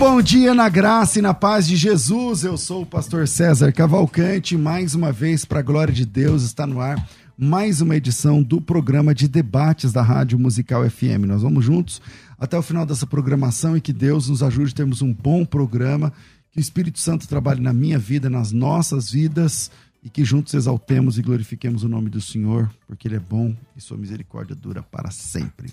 [0.00, 2.44] Bom dia na graça e na paz de Jesus.
[2.44, 4.54] Eu sou o pastor César Cavalcante.
[4.54, 8.60] Mais uma vez, para a glória de Deus, está no ar mais uma edição do
[8.60, 11.24] programa de debates da Rádio Musical FM.
[11.26, 12.02] Nós vamos juntos
[12.38, 16.12] até o final dessa programação e que Deus nos ajude a termos um bom programa,
[16.52, 19.70] que o Espírito Santo trabalhe na minha vida, nas nossas vidas
[20.04, 23.80] e que juntos exaltemos e glorifiquemos o nome do Senhor, porque Ele é bom e
[23.80, 25.72] Sua misericórdia dura para sempre.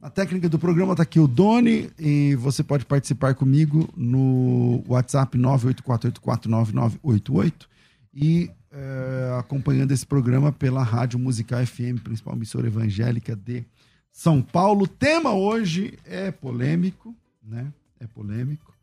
[0.00, 5.36] A técnica do programa está aqui o Doni e você pode participar comigo no WhatsApp
[5.38, 7.66] 984849988
[8.12, 13.64] e é, acompanhando esse programa pela Rádio Musical FM, principal emissora evangélica de
[14.12, 14.84] São Paulo.
[14.84, 17.72] O tema hoje é polêmico, né?
[17.98, 18.76] É polêmico.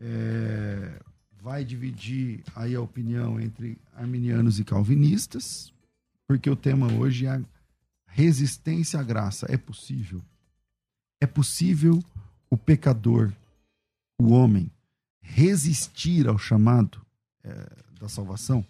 [0.00, 1.00] É,
[1.42, 5.72] vai dividir aí a opinião entre arminianos e calvinistas,
[6.28, 7.40] porque o tema hoje é
[8.06, 9.46] resistência à graça.
[9.50, 10.22] É possível?
[11.24, 12.04] É possível
[12.50, 13.32] o pecador,
[14.20, 14.70] o homem,
[15.22, 17.00] resistir ao chamado
[17.42, 17.66] é,
[17.98, 18.62] da salvação?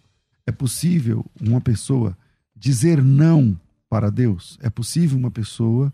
[0.47, 2.17] É possível uma pessoa
[2.55, 3.61] dizer não
[3.91, 4.57] para Deus?
[4.63, 5.93] É possível uma pessoa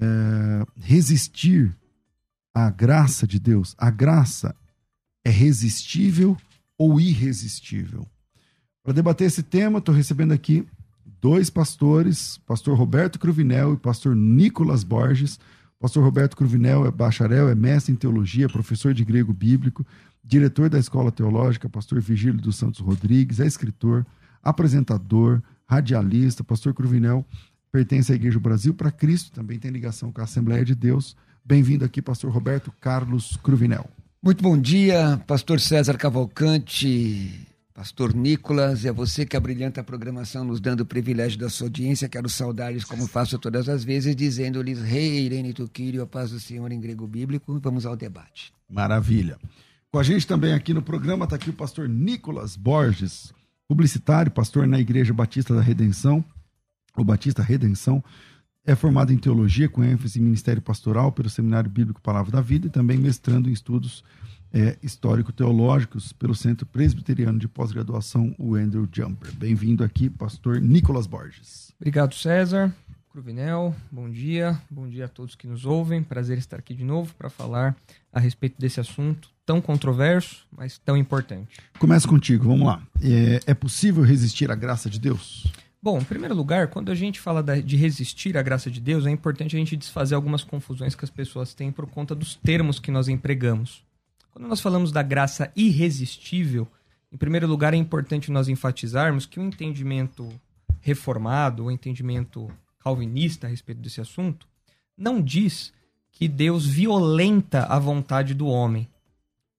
[0.00, 1.76] é, resistir
[2.54, 3.74] à graça de Deus?
[3.76, 4.56] A graça
[5.22, 6.38] é resistível
[6.78, 8.06] ou irresistível?
[8.82, 10.66] Para debater esse tema, estou recebendo aqui
[11.20, 15.38] dois pastores, pastor Roberto Cruvinel e pastor Nicolas Borges.
[15.80, 19.86] Pastor Roberto Cruvinel é bacharel, é mestre em teologia, professor de grego bíblico,
[20.24, 24.04] diretor da Escola Teológica, pastor Vigílio dos Santos Rodrigues, é escritor,
[24.42, 26.42] apresentador, radialista.
[26.42, 27.24] Pastor Cruvinel
[27.70, 31.16] pertence à Igreja Brasil para Cristo, também tem ligação com a Assembleia de Deus.
[31.44, 33.88] Bem-vindo aqui, pastor Roberto Carlos Cruvinel.
[34.20, 37.46] Muito bom dia, pastor César Cavalcante,
[37.78, 42.08] Pastor Nicolas, é você que abrilhanta a programação, nos dando o privilégio da sua audiência.
[42.08, 46.72] Quero saudar-lhes, como faço todas as vezes, dizendo-lhes Rei Irene Tuquírio, a paz do Senhor
[46.72, 47.56] em grego bíblico.
[47.60, 48.52] Vamos ao debate.
[48.68, 49.38] Maravilha.
[49.92, 53.32] Com a gente também aqui no programa está aqui o pastor Nicolas Borges,
[53.68, 56.24] publicitário, pastor na Igreja Batista da Redenção,
[56.96, 58.02] o Batista Redenção.
[58.66, 62.66] É formado em teologia, com ênfase em ministério pastoral pelo Seminário Bíblico Palavra da Vida
[62.66, 64.02] e também mestrando em estudos
[64.52, 69.32] é, histórico-teológicos pelo Centro Presbiteriano de Pós-Graduação, o Andrew Jumper.
[69.34, 71.72] Bem-vindo aqui, pastor Nicolas Borges.
[71.78, 72.74] Obrigado, César.
[73.10, 74.60] Cruvinel, bom dia.
[74.70, 76.02] Bom dia a todos que nos ouvem.
[76.02, 77.76] Prazer estar aqui de novo para falar
[78.12, 81.58] a respeito desse assunto tão controverso, mas tão importante.
[81.78, 82.82] Começa contigo, vamos lá.
[83.02, 85.50] É, é possível resistir à graça de Deus?
[85.82, 89.10] Bom, em primeiro lugar, quando a gente fala de resistir à graça de Deus, é
[89.10, 92.90] importante a gente desfazer algumas confusões que as pessoas têm por conta dos termos que
[92.90, 93.82] nós empregamos.
[94.38, 96.68] Quando nós falamos da graça irresistível,
[97.10, 100.28] em primeiro lugar é importante nós enfatizarmos que o entendimento
[100.80, 102.48] reformado, o entendimento
[102.78, 104.46] calvinista a respeito desse assunto,
[104.96, 105.72] não diz
[106.12, 108.88] que Deus violenta a vontade do homem.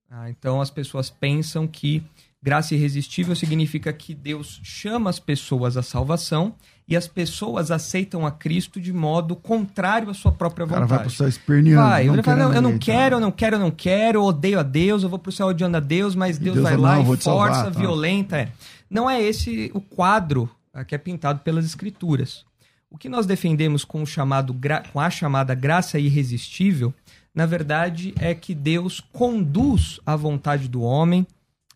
[0.10, 2.02] Ah, então as pessoas pensam que
[2.42, 6.56] Graça irresistível significa que Deus chama as pessoas à salvação
[6.88, 11.00] e as pessoas aceitam a Cristo de modo contrário à sua própria O cara vontade.
[11.00, 11.88] vai pro céu esperneando.
[11.88, 14.58] Vai, ele fala, não, eu não quero, eu não quero, eu não quero, eu odeio
[14.58, 17.04] a Deus, eu vou pro céu odiando a Deus, mas Deus, Deus vai lá "Não,
[17.04, 17.80] vou e te salvar", força, tá.
[17.80, 18.38] violenta.
[18.38, 18.50] É.
[18.90, 22.46] Não é esse o quadro ah, que é pintado pelas escrituras.
[22.90, 24.56] O que nós defendemos com, o chamado,
[24.92, 26.94] com a chamada graça irresistível,
[27.36, 31.28] na verdade, é que Deus conduz a vontade do homem,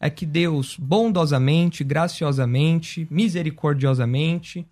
[0.04, 4.68] é que Deus bondosamente, graciosamente, misericordiosamente,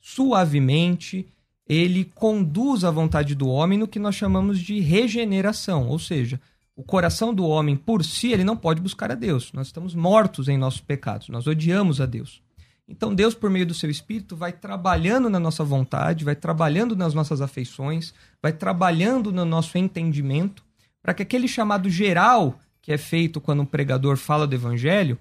[0.00, 1.28] suavemente,
[1.68, 6.40] ele conduz a vontade do homem no que nós chamamos de regeneração, ou seja,
[6.74, 9.52] o coração do homem por si, ele não pode buscar a Deus.
[9.52, 12.40] Nós estamos mortos em nossos pecados, nós odiamos a Deus.
[12.88, 17.12] Então Deus, por meio do seu Espírito, vai trabalhando na nossa vontade, vai trabalhando nas
[17.12, 20.64] nossas afeições, vai trabalhando no nosso entendimento,
[21.02, 22.58] para que aquele chamado geral
[22.90, 25.16] que é feito quando um pregador fala do Evangelho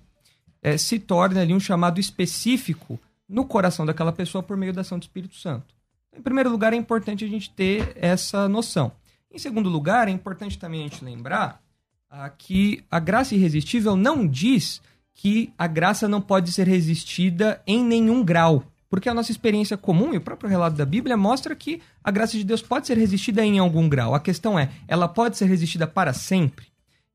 [0.60, 4.98] eh, se torne ali um chamado específico no coração daquela pessoa por meio da ação
[4.98, 5.76] do Espírito Santo.
[6.18, 8.92] Em primeiro lugar, é importante a gente ter essa noção.
[9.32, 11.62] Em segundo lugar, é importante também a gente lembrar
[12.10, 14.82] ah, que a graça irresistível não diz
[15.14, 18.64] que a graça não pode ser resistida em nenhum grau.
[18.90, 22.36] Porque a nossa experiência comum e o próprio relato da Bíblia mostra que a graça
[22.36, 24.16] de Deus pode ser resistida em algum grau.
[24.16, 26.69] A questão é, ela pode ser resistida para sempre?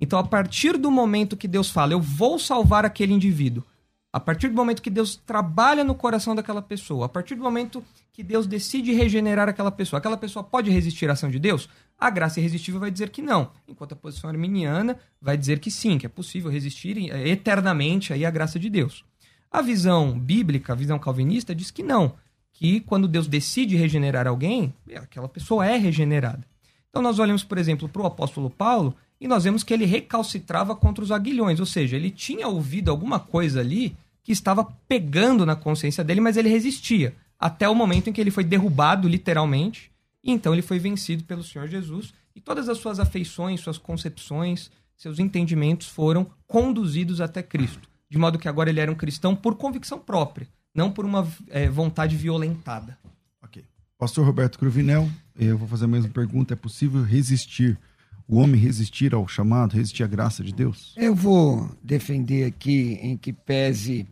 [0.04, 3.64] Então, a partir do momento que Deus fala, eu vou salvar aquele indivíduo,
[4.12, 7.82] a partir do momento que Deus trabalha no coração daquela pessoa, a partir do momento
[8.12, 11.70] que Deus decide regenerar aquela pessoa, aquela pessoa pode resistir à ação de Deus?
[11.98, 15.96] A graça irresistível vai dizer que não, enquanto a posição arminiana vai dizer que sim,
[15.96, 19.06] que é possível resistir eh, eternamente aí à graça de Deus.
[19.50, 22.12] A visão bíblica, a visão calvinista, diz que não,
[22.52, 26.46] que quando Deus decide regenerar alguém, aquela pessoa é regenerada.
[26.90, 30.75] Então nós olhamos, por exemplo, para o apóstolo Paulo e nós vemos que ele recalcitrava
[30.75, 35.55] contra os aguilhões, ou seja, ele tinha ouvido alguma coisa ali que estava pegando na
[35.55, 39.90] consciência dele, mas ele resistia, até o momento em que ele foi derrubado, literalmente,
[40.22, 44.70] e então ele foi vencido pelo Senhor Jesus, e todas as suas afeições, suas concepções,
[44.96, 49.56] seus entendimentos foram conduzidos até Cristo, de modo que agora ele era um cristão por
[49.56, 52.99] convicção própria, não por uma eh, vontade violentada.
[53.43, 53.64] Ok.
[53.99, 56.55] Pastor Roberto Cruvinel, eu vou fazer a mesma pergunta.
[56.55, 57.78] É possível resistir,
[58.26, 60.94] o homem resistir ao chamado, resistir à graça de Deus?
[60.96, 64.06] Eu vou defender aqui, em que pese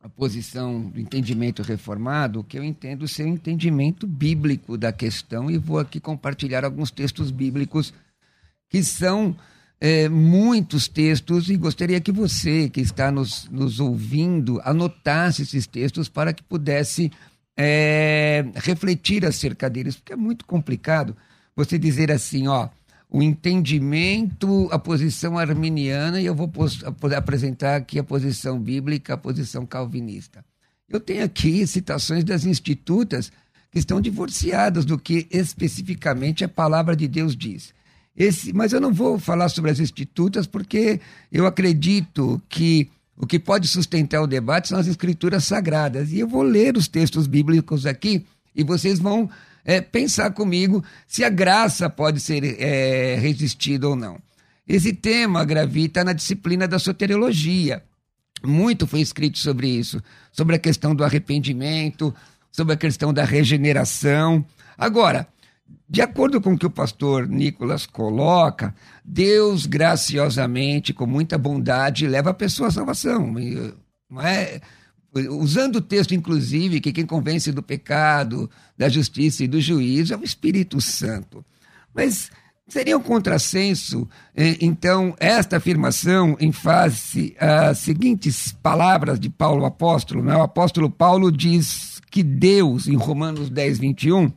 [0.00, 5.58] a posição do entendimento reformado, que eu entendo ser o entendimento bíblico da questão, e
[5.58, 7.94] vou aqui compartilhar alguns textos bíblicos
[8.68, 9.36] que são
[9.80, 16.08] é, muitos textos, e gostaria que você, que está nos, nos ouvindo, anotasse esses textos
[16.08, 17.12] para que pudesse
[17.56, 21.16] é, refletir acerca deles, porque é muito complicado
[21.54, 22.68] você dizer assim, ó,
[23.12, 26.50] o entendimento, a posição arminiana, e eu vou
[27.14, 30.42] apresentar aqui a posição bíblica, a posição calvinista.
[30.88, 33.30] Eu tenho aqui citações das institutas
[33.70, 37.74] que estão divorciadas do que especificamente a palavra de Deus diz.
[38.16, 40.98] Esse, mas eu não vou falar sobre as institutas porque
[41.30, 46.12] eu acredito que o que pode sustentar o debate são as escrituras sagradas.
[46.12, 48.24] E eu vou ler os textos bíblicos aqui
[48.56, 49.28] e vocês vão
[49.64, 54.18] é, pensar comigo se a graça pode ser é, resistida ou não.
[54.66, 57.82] Esse tema gravita na disciplina da soteriologia.
[58.44, 62.14] Muito foi escrito sobre isso, sobre a questão do arrependimento,
[62.50, 64.44] sobre a questão da regeneração.
[64.76, 65.28] Agora,
[65.88, 72.30] de acordo com o que o pastor Nicolas coloca, Deus graciosamente, com muita bondade, leva
[72.30, 73.32] a pessoa à salvação.
[74.10, 74.60] Não é?
[75.30, 80.16] Usando o texto, inclusive, que quem convence do pecado, da justiça e do juízo é
[80.16, 81.44] o Espírito Santo.
[81.94, 82.30] Mas
[82.66, 90.22] seria um contrassenso, eh, então, esta afirmação em face às seguintes palavras de Paulo apóstolo.
[90.22, 90.34] Né?
[90.34, 94.32] O apóstolo Paulo diz que Deus, em Romanos 10, 21,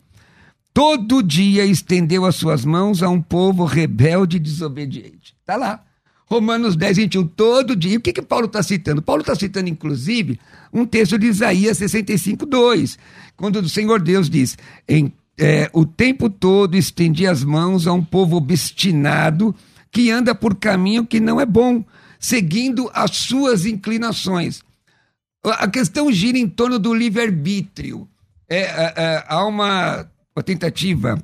[0.74, 5.34] todo dia estendeu as suas mãos a um povo rebelde e desobediente.
[5.40, 5.85] Está lá.
[6.28, 7.98] Romanos 10, 21, todo dia.
[7.98, 9.02] O que, que Paulo está citando?
[9.02, 10.40] Paulo está citando, inclusive,
[10.74, 12.98] um texto de Isaías 65, 2,
[13.38, 18.04] quando o Senhor Deus diz: em, é, O tempo todo estendi as mãos a um
[18.04, 19.56] povo obstinado
[19.92, 21.84] que anda por caminho que não é bom,
[22.20, 24.62] seguindo as suas inclinações.
[25.44, 28.08] A questão gira em torno do livre-arbítrio.
[28.50, 30.10] É, é, é, há uma
[30.44, 31.24] tentativa,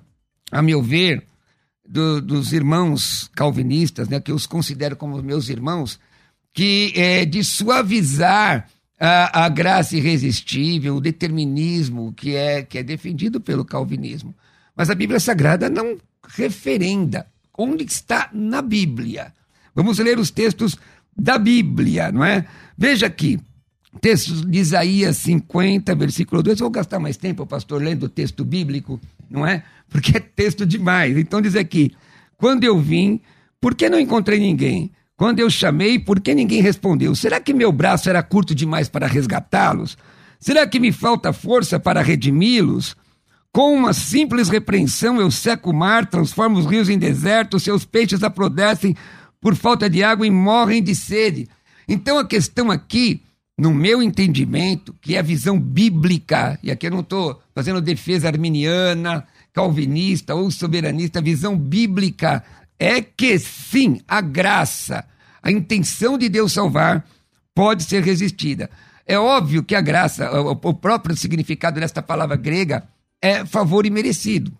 [0.52, 1.24] a meu ver,
[1.92, 6.00] do, dos irmãos calvinistas, né, que eu os considero como meus irmãos,
[6.54, 13.42] que é de suavizar a, a, graça irresistível, o determinismo que é, que é defendido
[13.42, 14.34] pelo calvinismo.
[14.74, 19.34] Mas a Bíblia Sagrada não referenda onde está na Bíblia.
[19.76, 20.78] Vamos ler os textos
[21.18, 22.46] da Bíblia, não é?
[22.78, 23.38] Veja aqui,
[24.00, 26.60] texto de Isaías 50, versículo 2.
[26.60, 29.00] Eu vou gastar mais tempo, pastor, lendo o texto bíblico,
[29.32, 29.64] não é?
[29.90, 31.18] Porque é texto demais.
[31.18, 31.92] Então diz aqui:
[32.38, 33.22] quando eu vim,
[33.60, 34.92] por que não encontrei ninguém?
[35.16, 37.14] Quando eu chamei, por que ninguém respondeu?
[37.16, 39.98] Será que meu braço era curto demais para resgatá-los?
[40.40, 42.96] Será que me falta força para redimi-los?
[43.52, 48.24] Com uma simples repreensão eu seco o mar, transformo os rios em deserto, seus peixes
[48.24, 48.96] aprodecem
[49.40, 51.48] por falta de água e morrem de sede.
[51.88, 53.22] Então a questão aqui,
[53.62, 58.28] no meu entendimento, que é a visão bíblica, e aqui eu não estou fazendo defesa
[58.28, 62.44] arminiana, calvinista ou soberanista, a visão bíblica
[62.80, 65.06] é que sim, a graça,
[65.44, 67.06] a intenção de Deus salvar
[67.54, 68.68] pode ser resistida.
[69.06, 72.90] É óbvio que a graça, o próprio significado desta palavra grega
[73.22, 74.52] é favor imerecido.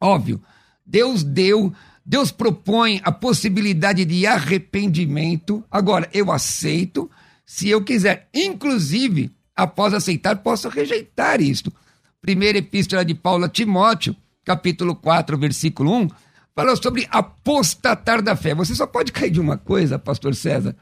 [0.00, 0.40] Óbvio.
[0.86, 1.74] Deus deu,
[2.04, 5.64] Deus propõe a possibilidade de arrependimento.
[5.68, 7.10] Agora, eu aceito
[7.46, 8.28] se eu quiser.
[8.34, 11.72] Inclusive, após aceitar, posso rejeitar isto.
[12.20, 16.08] Primeira epístola de Paulo a Timóteo, capítulo 4, versículo 1,
[16.54, 18.54] fala sobre apostatar da fé.
[18.54, 20.74] Você só pode cair de uma coisa, pastor César,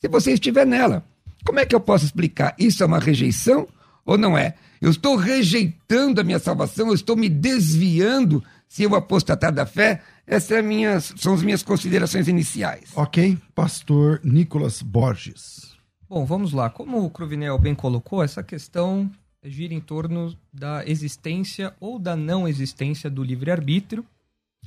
[0.00, 1.04] se você estiver nela.
[1.44, 2.54] Como é que eu posso explicar?
[2.58, 3.68] Isso é uma rejeição
[4.04, 4.54] ou não é?
[4.80, 10.02] Eu estou rejeitando a minha salvação, eu estou me desviando se eu apostatar da fé?
[10.26, 12.90] Essas é são as minhas considerações iniciais.
[12.94, 15.77] Ok, pastor Nicolas Borges.
[16.08, 16.70] Bom, vamos lá.
[16.70, 19.10] Como o Cruvinel bem colocou, essa questão
[19.44, 24.02] gira em torno da existência ou da não existência do livre-arbítrio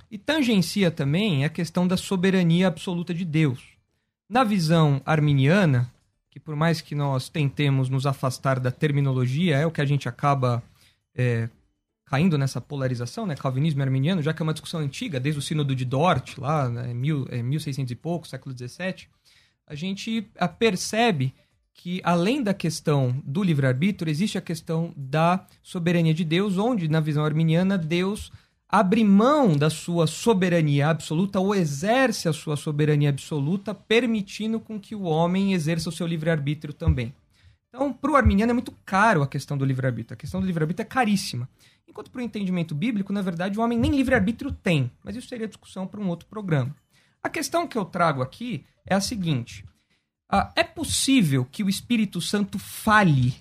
[0.09, 3.59] e tangencia também a questão da soberania absoluta de Deus.
[4.29, 5.91] Na visão arminiana,
[6.29, 10.07] que por mais que nós tentemos nos afastar da terminologia, é o que a gente
[10.07, 10.61] acaba
[11.15, 11.49] é,
[12.05, 13.35] caindo nessa polarização, né?
[13.35, 16.69] Calvinismo e arminiano, já que é uma discussão antiga, desde o Sínodo de Dort, lá,
[16.69, 19.07] né, mil, é, 1600 e pouco, século XVII,
[19.71, 21.33] a gente percebe
[21.73, 26.99] que, além da questão do livre-arbítrio, existe a questão da soberania de Deus, onde, na
[26.99, 28.33] visão arminiana, Deus
[28.67, 34.93] abre mão da sua soberania absoluta ou exerce a sua soberania absoluta, permitindo com que
[34.93, 37.13] o homem exerça o seu livre-arbítrio também.
[37.69, 40.15] Então, para o arminiano é muito caro a questão do livre-arbítrio.
[40.15, 41.47] A questão do livre-arbítrio é caríssima.
[41.87, 44.91] Enquanto para o entendimento bíblico, na verdade, o homem nem livre-arbítrio tem.
[45.01, 46.75] Mas isso seria discussão para um outro programa.
[47.23, 49.65] A questão que eu trago aqui é a seguinte:
[50.55, 53.35] é possível que o Espírito Santo fale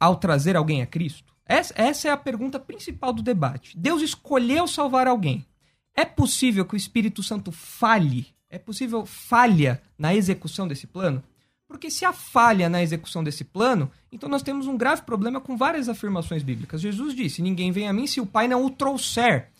[0.00, 1.32] ao trazer alguém a Cristo?
[1.46, 3.76] Essa é a pergunta principal do debate.
[3.78, 5.46] Deus escolheu salvar alguém.
[5.94, 8.26] É possível que o Espírito Santo falhe?
[8.48, 11.22] É possível falha na execução desse plano?
[11.68, 15.56] Porque se há falha na execução desse plano, então nós temos um grave problema com
[15.56, 16.80] várias afirmações bíblicas.
[16.80, 19.50] Jesus disse: Ninguém vem a mim se o Pai não o trouxer.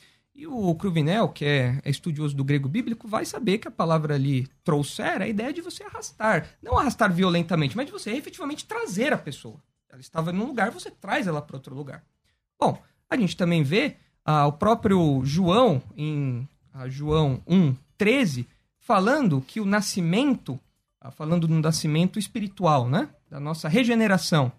[0.42, 4.16] E o Cruvinel, que é, é estudioso do grego bíblico, vai saber que a palavra
[4.16, 6.48] ali trouxer é a ideia de você arrastar.
[6.60, 9.62] Não arrastar violentamente, mas de você efetivamente trazer a pessoa.
[9.88, 12.02] Ela estava num lugar, você traz ela para outro lugar.
[12.58, 12.76] Bom,
[13.08, 13.94] a gente também vê
[14.24, 18.48] ah, o próprio João, em ah, João 1, 13,
[18.80, 20.58] falando que o nascimento,
[21.00, 23.08] ah, falando do nascimento espiritual, né?
[23.30, 24.50] Da nossa regeneração,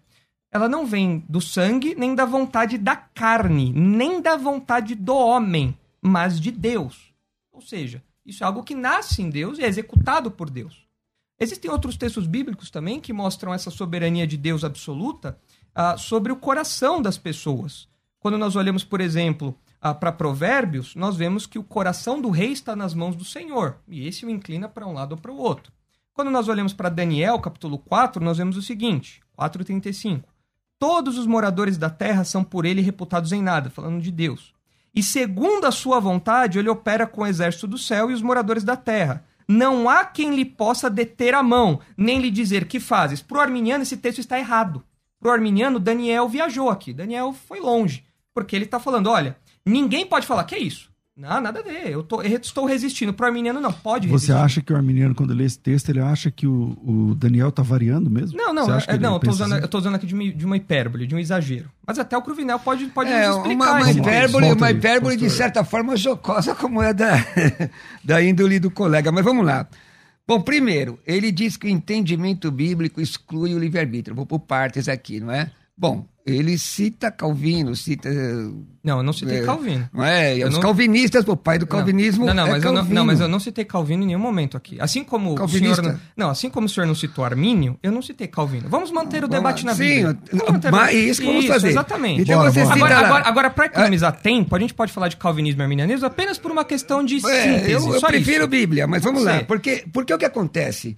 [0.53, 5.75] ela não vem do sangue, nem da vontade da carne, nem da vontade do homem,
[5.99, 7.11] mas de Deus.
[7.51, 10.85] Ou seja, isso é algo que nasce em Deus e é executado por Deus.
[11.39, 15.39] Existem outros textos bíblicos também que mostram essa soberania de Deus absoluta
[15.75, 17.87] uh, sobre o coração das pessoas.
[18.19, 22.51] Quando nós olhamos, por exemplo, uh, para Provérbios, nós vemos que o coração do rei
[22.51, 25.37] está nas mãos do Senhor, e esse o inclina para um lado ou para o
[25.37, 25.73] outro.
[26.13, 30.32] Quando nós olhamos para Daniel, capítulo 4, nós vemos o seguinte, 4,35.
[30.85, 34.53] Todos os moradores da terra são por ele reputados em nada, falando de Deus.
[34.93, 38.65] E segundo a sua vontade, ele opera com o exército do céu e os moradores
[38.65, 43.21] da terra não há quem lhe possa deter a mão, nem lhe dizer que fazes.
[43.21, 44.83] Para o arminiano, esse texto está errado.
[45.21, 46.91] Para o arminiano, Daniel viajou aqui.
[46.91, 48.03] Daniel foi longe.
[48.33, 50.91] Porque ele está falando: olha, ninguém pode falar, que é isso?
[51.15, 51.91] Não, nada a ver.
[51.91, 53.13] Eu, tô, eu estou resistindo.
[53.13, 54.31] Para o arminiano, não pode resistir.
[54.31, 57.49] Você acha que o arminiano, quando lê esse texto, ele acha que o, o Daniel
[57.49, 58.35] está variando mesmo?
[58.35, 58.63] Não, não.
[58.63, 59.77] É, não, eu estou usando, assim?
[59.77, 61.69] usando aqui de uma, de uma, hipérbole, de um exagero.
[61.85, 63.55] Mas até o Cruvinel pode, pode é, nos explicar.
[63.55, 67.13] Uma, uma hipérbole, uma hipérbole de certa forma jocosa, como é da,
[68.03, 69.11] da índole do colega.
[69.11, 69.67] Mas vamos lá.
[70.27, 74.15] Bom, primeiro, ele diz que o entendimento bíblico exclui o livre-arbítrio.
[74.15, 75.51] Vou por partes aqui, não é?
[75.83, 78.09] Bom, ele cita Calvino, cita.
[78.81, 79.89] Não, eu não citei é, Calvino.
[79.91, 80.33] Não é?
[80.45, 80.61] os não...
[80.61, 82.25] calvinistas, o pai do calvinismo.
[82.25, 84.55] Não, não, é mas eu não, não, mas eu não citei Calvino em nenhum momento
[84.55, 84.77] aqui.
[84.79, 85.81] Assim como Calvinista?
[85.81, 85.99] o senhor.
[86.15, 88.69] Não, assim como o senhor não citou Armínio, eu não citei Calvino.
[88.69, 90.17] Vamos manter o debate na vida.
[90.31, 90.37] Sim,
[90.71, 91.67] mas isso que vamos fazer.
[91.67, 92.21] Exatamente.
[92.21, 92.73] Então bora, você bora.
[92.75, 96.37] Agora, agora, agora para economizar tempo, a gente pode falar de calvinismo e arminianismo apenas
[96.37, 97.71] por uma questão de é, síntese.
[97.73, 98.47] Eu, eu prefiro isso.
[98.47, 99.43] Bíblia, mas vamos lá.
[99.43, 100.95] Porque, porque o que acontece?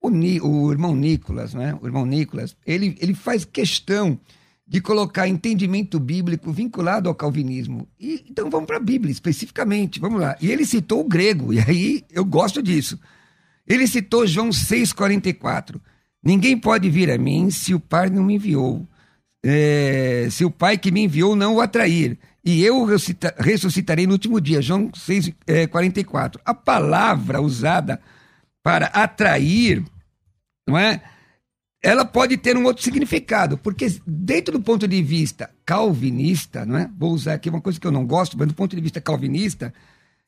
[0.00, 1.76] O, Ni, o irmão Nicolas, né?
[1.80, 4.18] O irmão Nicolas, ele, ele faz questão
[4.66, 7.88] de colocar entendimento bíblico vinculado ao calvinismo.
[7.98, 10.36] E, então vamos para a Bíblia especificamente, vamos lá.
[10.40, 12.98] E ele citou o grego, e aí eu gosto disso.
[13.66, 15.80] Ele citou João 6,44.
[16.22, 18.86] Ninguém pode vir a mim se o Pai não me enviou.
[19.44, 22.18] É, se o Pai que me enviou não o atrair.
[22.44, 22.84] E eu
[23.38, 24.60] ressuscitarei no último dia.
[24.60, 26.36] João 6,44.
[26.36, 28.00] É, a palavra usada
[28.68, 29.82] para atrair,
[30.66, 31.00] não é?
[31.82, 36.90] Ela pode ter um outro significado, porque dentro do ponto de vista calvinista, não é?
[36.98, 39.72] Vou usar aqui uma coisa que eu não gosto, mas do ponto de vista calvinista,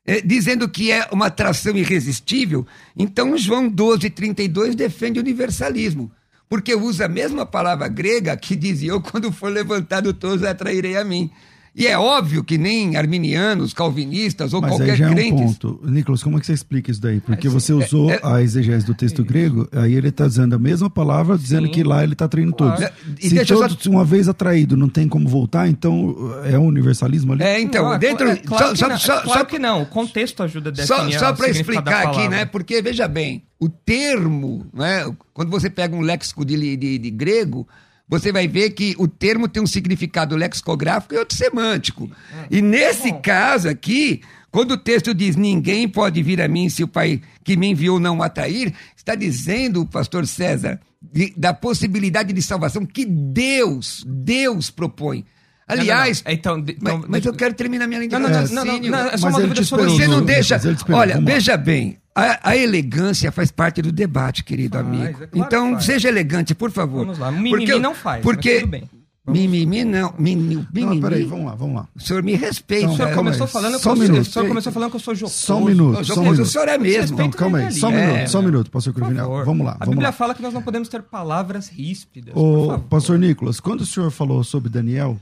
[0.07, 2.67] é, dizendo que é uma atração irresistível,
[2.97, 6.11] então João 12, 32 defende o universalismo,
[6.49, 11.05] porque usa a mesma palavra grega que dizia: Eu, quando for levantado, todos atrairei a
[11.05, 11.31] mim.
[11.75, 15.43] E é óbvio que nem arminianos, calvinistas ou Mas qualquer aí já é um crente.
[15.43, 15.81] ponto.
[15.85, 17.21] Nicolas, como é que você explica isso daí?
[17.21, 17.79] Porque É, você sim.
[17.79, 21.39] usou É, é- a exegese do texto grego, aí ele está usando a mesma palavra,
[21.39, 21.73] dizendo Sim.
[21.73, 22.77] que lá ele está traindo Claro.
[22.77, 22.93] todos.
[23.21, 26.59] E Se deixa eu só- todos, uma vez atraído, não tem como voltar, então é
[26.59, 27.43] um universalismo ali?
[27.45, 28.29] É, então, Não, é dentro.
[28.29, 29.83] é claro só, que só, não, só, é claro só- que não.
[29.83, 32.45] O contexto ajuda a Só, definir só o para explicar aqui, né?
[32.45, 35.05] Porque, veja bem, o termo, né?
[35.33, 37.67] quando você pega um léxico de, de, de grego,
[38.11, 42.11] você vai ver que o termo tem um significado lexicográfico e outro semântico.
[42.51, 46.89] E nesse caso aqui, quando o texto diz ninguém pode vir a mim se o
[46.89, 52.33] Pai que me enviou não o atrair, está dizendo o pastor César de- da possibilidade
[52.33, 55.25] de salvação que Deus, Deus propõe.
[55.69, 56.33] Não, não, Aliás, não.
[56.33, 58.41] Então, de- mas, então, mas deixa- eu quero terminar minha linha de Não, não, não,
[58.41, 58.91] raciocínio.
[58.91, 60.61] não, não, não, é só Mas uma dúvida sobre Você não Mas deixa.
[60.89, 61.97] Olha, veja bem.
[62.15, 65.05] A, a elegância faz parte do debate, querido Faz, amigo.
[65.05, 65.85] é claro então, que faz.
[65.85, 67.01] seja elegante, por favor.
[67.07, 67.31] Vamos lá.
[67.31, 68.91] Mimimi não faz, mas Porque tudo bem.
[69.25, 69.39] Vamos.
[69.41, 70.15] mimimi não.
[70.19, 71.01] Mimimi, Não, mimimi.
[71.01, 71.89] peraí, vamos lá, vamos lá.
[71.95, 72.87] O senhor me respeita.
[72.87, 73.53] Não, O senhor começou aí.
[73.53, 74.27] falando que Só eu um sou- minuto.
[74.27, 75.39] o senhor começou falando que eu sou jocoso.
[75.39, 76.43] Só um minuto, Não, só um minuto.
[76.43, 77.17] o senhor é mesmo.
[77.19, 79.45] Não, calma aí, só um É, minuto, só um minuto, pastor Cruvinel.
[79.45, 80.13] Vamos lá, A Bíblia lá.
[80.13, 82.35] fala que nós não podemos ter palavras ríspidas.
[82.35, 82.85] por Ô, favor.
[82.89, 85.17] pastor Nicolas, quando o senhor falou sobre Daniel,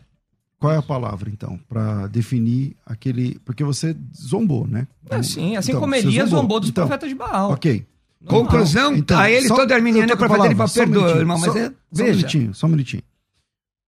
[0.58, 3.38] qual é a palavra, então, para definir aquele...
[3.44, 4.86] Porque você zombou, né?
[5.08, 7.52] É, sim, assim Então, como Elias zombou dos Então, profetas de Baal.
[7.52, 7.86] Ok.
[8.20, 8.42] Normal.
[8.44, 10.68] Conclusão, Então, a ele só- todo arminiano eu é profeta de Baal.
[10.68, 13.02] só um irmão, mas só- é, Só um minutinho, só um minutinho.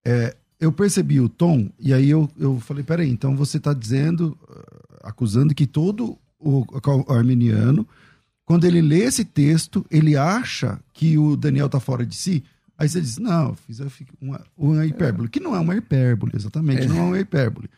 [0.07, 4.39] É, eu percebi o tom, e aí eu, eu falei, peraí, então você está dizendo,
[4.49, 6.65] ah, acusando que todo o,
[7.09, 7.87] o arminiano,
[8.45, 12.43] quando ele lê esse texto, ele acha que o Daniel está fora de si,
[12.81, 13.55] aí você diz, não, eu
[13.91, 16.87] fiz uma, uma hipérbole, que não é uma hipérbole, exatamente, É.
[16.89, 17.69] não é uma hipérbole.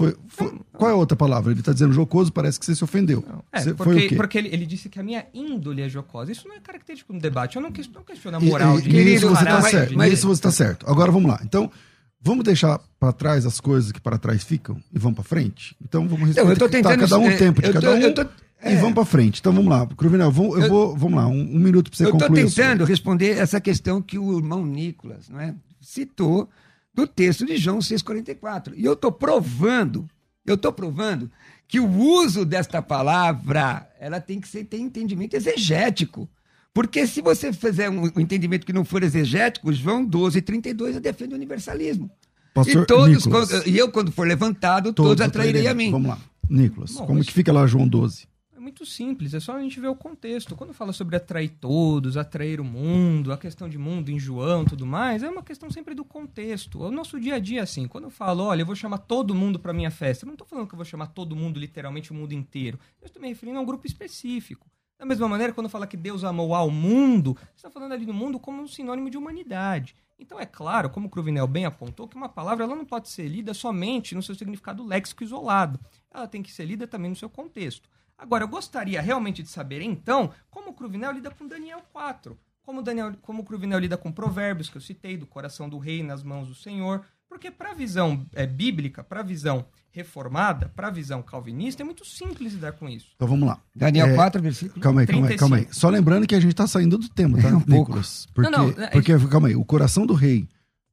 [0.00, 1.52] Foi, foi- qual é a outra palavra?
[1.52, 3.22] Ele está dizendo jocoso, parece que você se ofendeu.
[3.52, 6.32] É, Você- porque, porque ele, ele disse que a minha índole é jocosa.
[6.32, 7.56] Isso não é característico no debate.
[7.56, 9.70] Eu não, ques- não questiono a moral e- de e querido, Isso você está mas-
[9.70, 9.94] certo.
[9.98, 10.86] mas- Isso você está certo.
[10.88, 11.38] Agora vamos lá.
[11.44, 11.70] Então,
[12.18, 15.76] vamos deixar para trás as coisas que para trás ficam e vamos para frente?
[15.84, 18.14] Então vamos Então, eu respeitar tentando- cada um é, tempo de tô- cada um eu
[18.14, 18.26] tô-
[18.64, 18.76] e é.
[18.76, 19.40] vamos para frente.
[19.40, 19.86] Então vamos lá.
[19.86, 22.44] Cruvinel, vou, eu, Eu- vou, vamos lá, um, um minuto para você Eu estou concluir.
[22.44, 22.62] a sua.
[22.64, 26.48] tentando responder essa questão que o irmão Nicolas não é, citou
[26.94, 28.72] do texto de João 6,44.
[28.76, 30.08] E eu estou provando,
[30.44, 31.30] eu estou provando
[31.68, 36.28] que o uso desta palavra ela tem que ser, ter entendimento exegético.
[36.74, 41.32] Porque se você fizer um, um entendimento que não for exegético, João 12, 32 defende
[41.32, 42.10] o universalismo.
[42.54, 45.90] Pastor e, todos, Nicolas, quando- e eu, quando for levantado, todos, atrairei a mim.
[45.90, 46.18] Vamos lá.
[46.48, 48.26] Nicolas, Bom, como mas- que fica lá João 12?
[48.60, 50.54] É muito simples, é só a gente ver o contexto.
[50.54, 54.84] Quando fala sobre atrair todos, atrair o mundo, a questão de mundo em João tudo
[54.84, 56.78] mais, é uma questão sempre do contexto.
[56.78, 59.58] O nosso dia a dia, assim, quando eu falo, olha, eu vou chamar todo mundo
[59.58, 62.14] para minha festa, eu não estou falando que eu vou chamar todo mundo, literalmente o
[62.14, 62.78] mundo inteiro.
[63.00, 64.70] Eu estou me referindo a um grupo específico.
[64.98, 68.38] Da mesma maneira, quando fala que Deus amou ao mundo, está falando ali do mundo
[68.38, 69.96] como um sinônimo de humanidade.
[70.18, 73.26] Então é claro, como o Cruvinel bem apontou, que uma palavra ela não pode ser
[73.26, 75.80] lida somente no seu significado léxico isolado.
[76.12, 77.88] Ela tem que ser lida também no seu contexto.
[78.20, 82.36] Agora, eu gostaria realmente de saber, então, como o Cruvinel lida com Daniel 4.
[82.62, 86.02] Como, Daniel, como o Cruvinel lida com provérbios que eu citei, do coração do rei
[86.02, 87.02] nas mãos do Senhor.
[87.28, 91.84] Porque para a visão é, bíblica, para a visão reformada, para a visão calvinista, é
[91.84, 93.06] muito simples lidar com isso.
[93.16, 93.60] Então vamos lá.
[93.74, 94.80] Daniel É, 4, versículo.
[94.80, 95.62] Calma aí, calma aí, calma aí.
[95.64, 95.80] 35.
[95.80, 97.90] Só lembrando que a gente tá saindo do tema, tá, É um pouco.
[97.90, 98.26] Nicolas?
[98.34, 100.46] Porque, Não, não, é- porque, calma aí, o coração do rei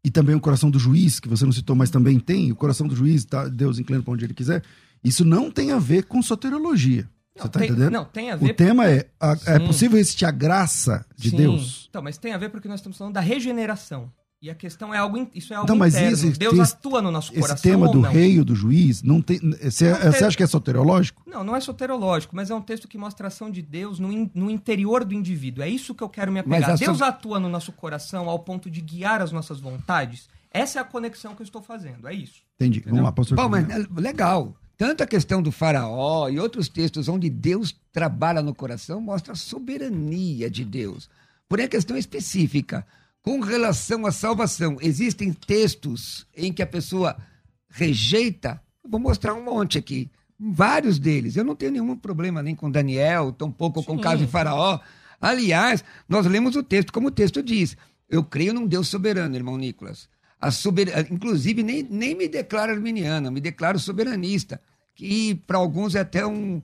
[0.03, 2.87] e também o coração do juiz, que você não citou, mas também tem, o coração
[2.87, 4.63] do juiz, tá, Deus inclina para onde ele quiser,
[5.03, 7.09] isso não tem a ver com soteriologia.
[7.37, 7.91] Você Não, tá tem- entendendo?
[7.91, 11.37] Não, tem a ver O tema é, a- é possível existir a graça de Sim.
[11.37, 11.87] Deus?
[11.89, 14.11] Então, mas tem a ver porque nós estamos falando da regeneração.
[14.39, 16.13] E a questão é algo, in- isso é algo Então, mas interno.
[16.13, 18.11] esse- Deus esse- atua no nosso Esse coração tema ou do não?
[18.11, 19.39] rei ou do juiz, não tem.
[19.39, 21.23] Você, Não você acha que é soteriológico?
[21.25, 24.11] Não, não é soterológico, mas é um texto que mostra a ação de Deus no,
[24.11, 25.63] in- no interior do indivíduo.
[25.63, 26.77] É isso que eu quero me apegar.
[26.77, 30.29] Deus so- atua no nosso coração ao ponto de guiar as nossas vontades.
[30.51, 32.41] Essa é a conexão que eu estou fazendo, é isso.
[32.59, 32.83] Entendi.
[32.85, 33.35] Vamos lá, pastor.
[33.35, 34.55] Bom, mas é legal.
[34.77, 39.35] Tanto a questão do faraó e outros textos onde Deus trabalha no coração mostra a
[39.35, 41.09] soberania de Deus.
[41.49, 42.85] Porém, a questão é específica.
[43.23, 47.17] Com relação à salvação, existem textos em que a pessoa
[47.69, 48.61] rejeita.
[48.87, 50.11] vou mostrar um monte aqui.
[50.39, 51.35] Vários deles.
[51.35, 54.79] Eu não tenho nenhum problema nem com Daniel, tampouco com o caso de Faraó.
[55.19, 57.75] Aliás, nós lemos o texto como o texto diz.
[58.07, 60.07] Eu creio num Deus soberano, irmão Nicolas.
[60.51, 60.87] Sober...
[61.11, 64.61] Inclusive, nem, nem me declaro arminiano, me declaro soberanista,
[64.97, 66.59] que para alguns é até um,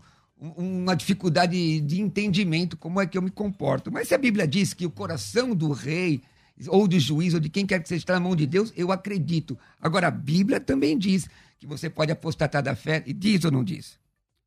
[0.57, 3.91] uma dificuldade de entendimento como é que eu me comporto.
[3.91, 6.23] Mas se a Bíblia diz que o coração do rei
[6.67, 8.91] ou do juiz ou de quem quer que seja está na mão de Deus, eu
[8.91, 9.57] acredito.
[9.79, 13.63] Agora, a Bíblia também diz que você pode apostatar da fé, e diz ou não
[13.63, 13.97] diz?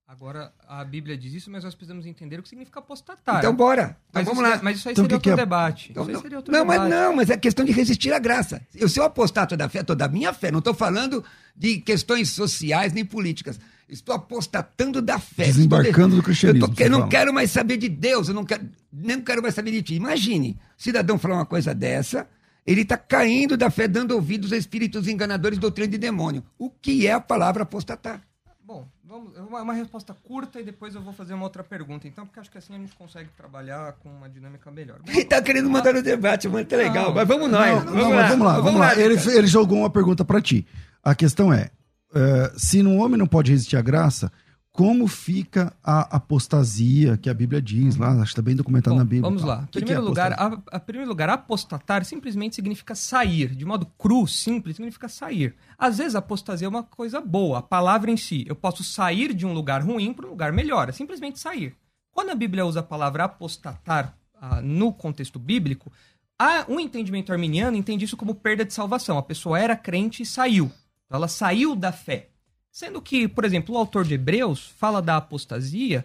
[0.08, 3.38] Agora, a Bíblia diz isso, mas nós precisamos entender o que significa apostatar.
[3.38, 3.96] Então, bora.
[4.08, 4.60] Então, mas vamos isso, lá.
[4.62, 5.44] Mas isso aí Então, seria o que outro que é?
[5.44, 5.90] debate.
[5.90, 6.90] Então, isso aí não, seria outro não, mas debate.
[6.90, 8.60] não, mas é questão de resistir à graça.
[8.74, 10.52] Eu, se eu apostato da fé, estou da minha fé.
[10.52, 11.24] Não estou falando
[11.56, 13.58] de questões sociais nem políticas.
[13.88, 15.44] Estou apostatando da fé.
[15.44, 17.10] Desembarcando Estou do cristianismo, Eu, tô- eu não fala.
[17.10, 19.94] quero mais saber de Deus, eu não quero, nem quero mais saber de ti.
[19.94, 22.26] Imagine, o cidadão falar uma coisa dessa,
[22.66, 26.42] ele está caindo da fé, dando ouvidos a espíritos enganadores, doutrina de demônio.
[26.58, 28.20] O que é a palavra apostatar?
[28.64, 32.26] Bom, vamos, uma, uma resposta curta e depois eu vou fazer uma outra pergunta, então,
[32.26, 34.98] porque acho que assim a gente consegue trabalhar com uma dinâmica melhor.
[35.06, 37.04] Ele está querendo mandar no debate, muito legal.
[37.10, 37.84] Não, mas vamos nós.
[37.84, 38.98] Não, não, mas vamos lá, vamos lá.
[38.98, 39.28] Ele, Lucas.
[39.28, 40.66] ele jogou uma pergunta pra ti.
[41.04, 41.70] A questão é:
[42.14, 44.30] eh, se um homem não pode resistir à graça,
[44.76, 48.10] como fica a apostasia que a Bíblia diz lá?
[48.10, 49.22] Acho que está bem documentado Bom, na Bíblia.
[49.22, 49.66] Vamos lá.
[49.70, 53.54] Que primeiro que é lugar, a, a primeiro lugar, apostatar simplesmente significa sair.
[53.54, 55.54] De modo cru, simples, significa sair.
[55.78, 58.44] Às vezes, apostasia é uma coisa boa, a palavra em si.
[58.46, 60.90] Eu posso sair de um lugar ruim para um lugar melhor.
[60.90, 61.74] É simplesmente sair.
[62.12, 65.90] Quando a Bíblia usa a palavra apostatar ah, no contexto bíblico,
[66.38, 69.16] há um entendimento arminiano entende isso como perda de salvação.
[69.16, 70.70] A pessoa era crente e saiu.
[71.10, 72.28] Ela saiu da fé.
[72.70, 76.04] Sendo que, por exemplo, o autor de Hebreus fala da apostasia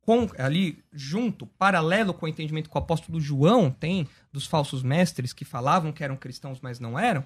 [0.00, 5.32] com, ali junto, paralelo com o entendimento que o apóstolo João tem dos falsos mestres
[5.32, 7.24] que falavam que eram cristãos, mas não eram.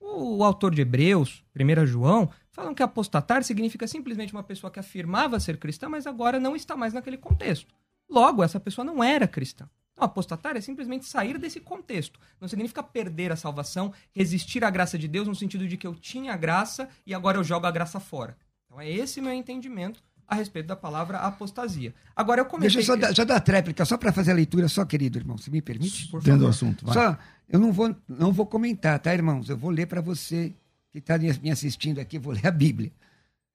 [0.00, 5.40] O, autor de Hebreus, 1 João, falam que apostatar significa simplesmente uma pessoa que afirmava
[5.40, 7.74] ser cristã, mas agora não está mais naquele contexto.
[8.08, 9.68] Logo, essa pessoa não era cristã.
[9.96, 12.20] Então, apostatar é simplesmente sair desse contexto.
[12.38, 15.94] Não significa perder a salvação, resistir à graça de Deus no sentido de que eu
[15.94, 18.36] tinha a graça e agora eu jogo a graça fora.
[18.66, 21.94] Então é esse meu entendimento a respeito da palavra apostasia.
[22.14, 22.74] Agora eu comentei...
[22.74, 25.18] Deixa eu só dar, já dar a tréplica, só para fazer a leitura, só, querido
[25.18, 26.08] irmão, se me permite?
[26.08, 26.50] Por Dentro do favor.
[26.50, 26.84] assunto.
[26.84, 26.94] vai.
[26.94, 29.48] Só, eu não vou, não vou comentar, tá, irmãos?
[29.48, 30.52] Eu vou ler para você
[30.90, 32.92] que está me assistindo aqui, vou ler a Bíblia.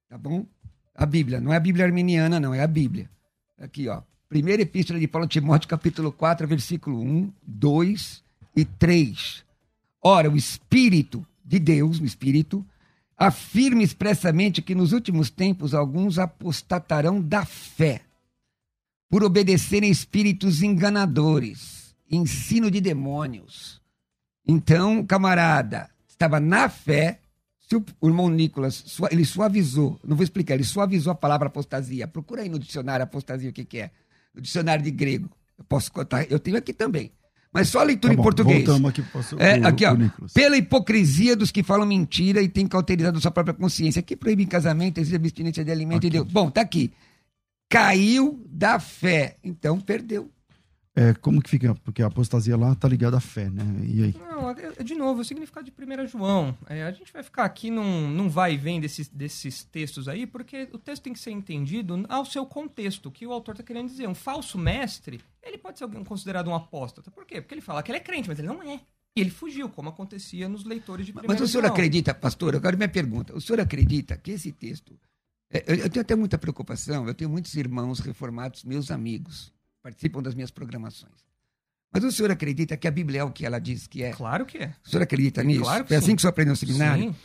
[0.09, 0.45] Tá bom?
[0.95, 3.09] A Bíblia, não é a Bíblia arminiana, não, é a Bíblia.
[3.59, 4.01] Aqui, ó.
[4.31, 8.23] Primeira Epístola de Paulo a Timóteo, capítulo 4, versículo 1, 2
[8.55, 9.43] e 3.
[10.01, 12.65] Ora, o Espírito de Deus, o Espírito,
[13.17, 18.03] afirma expressamente que nos últimos tempos alguns apostatarão da fé,
[19.09, 23.81] por obedecerem espíritos enganadores, ensino de demônios.
[24.47, 27.19] Então, camarada, estava na fé.
[27.67, 32.07] Se o, irmão Nicolas, ele suavizou, não vou explicar, ele suavizou a palavra apostasia.
[32.07, 33.91] Procura aí no dicionário apostasia o que, que é.
[34.33, 35.29] No dicionário de grego.
[35.57, 37.11] Eu posso contar, eu tenho aqui também.
[37.53, 38.65] Mas só a leitura Tá bom, em português.
[38.65, 39.95] Voltamos aqui pro, É, aqui, ó.
[40.33, 44.01] Pela hipocrisia dos que falam mentira e têm cauterizado sua própria consciência.
[44.01, 46.07] Que proíbe casamento, exige abstinência de alimento Aqui.
[46.07, 46.27] e Deus.
[46.31, 46.93] Bom, tá aqui.
[47.69, 49.35] Caiu da fé.
[49.43, 50.29] Então perdeu.
[50.93, 51.73] É, como que fica?
[51.75, 53.63] Porque a apostasia lá tá ligada à fé, né?
[53.85, 54.15] E aí?
[54.19, 56.57] Não, é- é de novo, o significado de 1 João.
[56.67, 60.27] É, a gente vai ficar aqui num, num vai e vem desses, desses textos aí,
[60.27, 63.63] porque o texto tem que ser entendido ao seu contexto, o que o autor está
[63.63, 64.05] querendo dizer.
[64.07, 67.09] Um falso mestre, ele pode ser alguém considerado um apóstata.
[67.09, 67.39] Por quê?
[67.39, 68.81] Porque ele fala que ele é crente, mas ele não é.
[69.15, 71.73] E ele fugiu, como acontecia nos leitores de 1 Mas o senhor João.
[71.73, 72.53] acredita, pastor?
[72.55, 73.33] Agora minha pergunta.
[73.33, 74.99] O senhor acredita que esse texto.
[75.49, 77.07] é, Eu eu tenho até muita preocupação.
[77.07, 81.25] Eu tenho muitos irmãos reformados, meus amigos, participam das minhas programações.
[81.93, 84.11] Mas o senhor acredita que a Bíblia é o que ela diz que é?
[84.11, 84.75] Claro que é.
[84.85, 85.63] O senhor acredita nisso?
[85.63, 86.15] Claro que Foi assim sim.
[86.15, 87.03] que o senhor aprendeu no seminário?
[87.11, 87.15] Sim.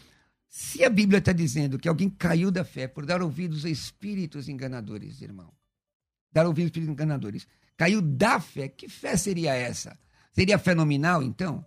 [0.48, 4.48] Se a Bíblia está dizendo que alguém caiu da fé por dar ouvidos a espíritos
[4.48, 5.52] enganadores, irmão,
[6.32, 9.98] dar ouvidos a espíritos enganadores, caiu da fé, que fé seria essa?
[10.32, 11.64] Seria fenomenal, então?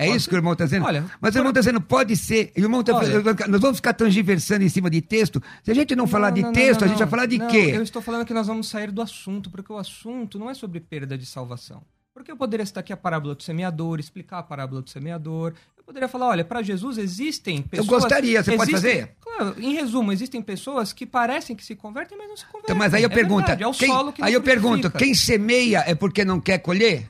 [0.00, 0.84] É Pode isso que o irmão está dizendo?
[0.86, 2.52] Olha, Mas o irmão está dizendo, pode ser.
[2.56, 5.42] E o irmão tá Olha- falando, nós vamos ficar tangiversando em cima de texto.
[5.64, 7.10] Se a gente não, falar de não, não, texto, não, a gente vai não.
[7.10, 7.72] falar de Não, quê?
[7.74, 10.78] Eu estou falando que nós vamos sair do assunto, porque o assunto não é sobre
[10.78, 11.82] perda de salvação.
[12.14, 15.52] Porque eu poderia citar aqui a parábola do semeador, explicar a parábola do semeador.
[15.76, 17.88] Eu poderia falar, olha, para Jesus existem pessoas...
[17.88, 19.14] gostaria, você pode existem- fazer?
[19.20, 22.64] Claro, em resumo, existem pessoas que parecem que se convertem, mas não se convertem.
[22.66, 25.94] Então, mas aí eu É pergunto, verdade, é quem- aí eu pergunto, quem semeia é
[25.94, 27.08] porque não quer colher?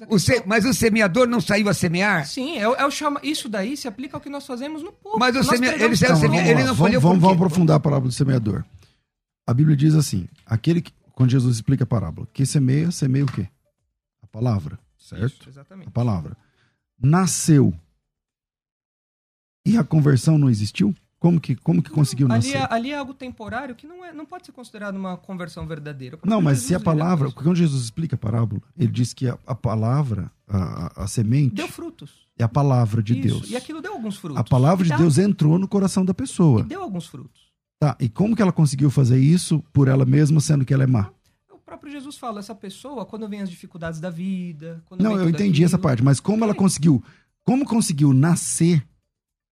[0.00, 2.26] Mas O se- mas o semeador não saiu a semear?
[2.26, 3.20] Sim, é, o- é o chama...
[3.22, 5.18] isso daí se aplica ao que nós fazemos no povo.
[5.18, 6.46] Mas o seme- pregamos ele- ele- Deus.
[6.46, 8.64] ele não vamos, folheou vamos, vamos aprofundar a parábola do semeador.
[9.46, 13.30] A Bíblia diz assim: aquele que, quando Jesus explica a parábola, que semeia, semeia o
[13.32, 13.46] quê?
[14.22, 15.24] A palavra, certo?
[15.42, 15.88] Isso, exatamente.
[15.88, 16.36] A palavra.
[17.00, 17.74] Nasceu.
[19.66, 20.94] E a conversão não existiu?
[21.24, 22.56] Como que, como que conseguiu ali, nascer?
[22.58, 26.18] é, ali é algo temporário que não, é, não pode ser considerado uma conversão verdadeira.
[26.22, 27.32] Não, mas Jesus se a palavra.
[27.32, 30.58] Quando Jesus explica a parábola, ele diz que a, a palavra, a,
[31.00, 32.10] a- a semente, Deu frutos.
[32.38, 33.50] é a palavra de Isso, Deus.
[33.50, 34.38] E aquilo deu alguns frutos.
[34.38, 36.62] A palavra E de dá- Deus entrou no coração da e pessoa.
[36.62, 37.40] deu alguns frutos.
[37.80, 40.86] Tá, e como que ela conseguiu fazer isso por ela mesma, sendo que ela é
[40.86, 41.08] má?
[41.50, 44.82] O próprio Jesus fala, essa pessoa, quando vem as dificuldades da vida...
[44.84, 46.62] Quando Não, eu entendi essa aquilo- parte, mas como ela Ok.
[46.62, 47.02] conseguiu?
[47.44, 48.86] Como conseguiu nascer?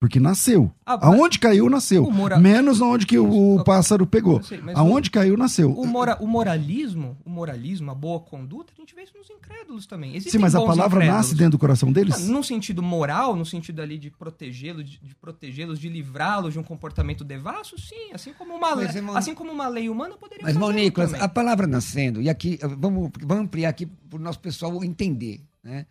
[0.03, 0.69] Porque nasceu.
[0.85, 2.05] Ah, mas Aonde caiu, nasceu.
[2.05, 4.43] o mora- Menos onde que o Eu- pássaro pegou.
[4.43, 5.71] sei, Aonde caiu, nasceu.
[5.73, 9.87] O, mora- o moralismo, o moralismo, a boa conduta, a gente vê isso nos incrédulos
[9.87, 10.11] também.
[10.17, 11.15] Existem Sim, mas a palavra incrédulos.
[11.17, 12.19] nasce dentro do coração deles?
[12.27, 16.59] Não, Num sentido moral, no sentido ali de protegê-los, de, de protegê-los, de livrá-los de
[16.59, 18.11] um comportamento devasso, sim.
[18.13, 21.11] Assim como uma, Mas, irmão- assim como uma lei humana poderia Mas, irmão fazer Nicolas,
[21.13, 21.25] também.
[21.25, 25.41] a palavra nascendo, e aqui, vamos, vamos ampliar aqui para o nosso pessoal entender.
[25.63, 25.87] Né?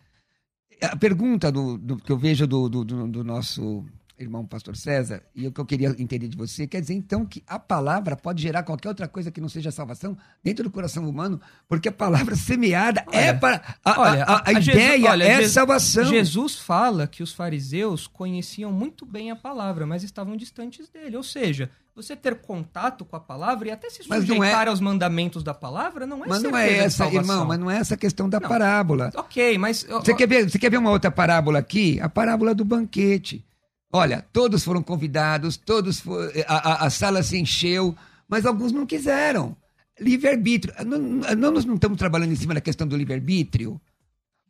[0.82, 3.84] A pergunta do, do- que eu vejo do, do- do- do nosso
[4.22, 7.42] irmão pastor César, e o que eu queria entender de você, quer dizer então que
[7.46, 11.40] a palavra pode gerar qualquer outra coisa que não seja salvação dentro do coração humano,
[11.68, 13.76] porque a palavra semeada é Olha, para.
[13.84, 16.04] A, olha, a- a a Jesus- ideia olha, é Jesus- salvação.
[16.04, 21.16] Jesus fala que os fariseus conheciam muito bem a palavra, mas estavam distantes dele.
[21.16, 24.80] Ou seja, você ter contato com a palavra e até se não sujeitar é- aos
[24.80, 27.98] mandamentos da palavra não é Mas não é essa, irmão, mas não é essa a
[27.98, 28.48] questão da Não.
[28.48, 29.10] parábola.
[29.14, 29.82] Ok, mas...
[29.84, 32.00] Você quer, ver, você quer ver uma outra parábola aqui?
[32.00, 33.44] A parábola do banquete.
[33.92, 36.16] Olha, todos foram convidados, todos fo-
[36.48, 37.94] a, a- a sala se encheu,
[38.28, 39.54] mas alguns não quiseram.
[40.00, 40.72] Livre-arbítrio.
[40.86, 43.80] Não, não, nós não estamos trabalhando em cima da questão do livre-arbítrio?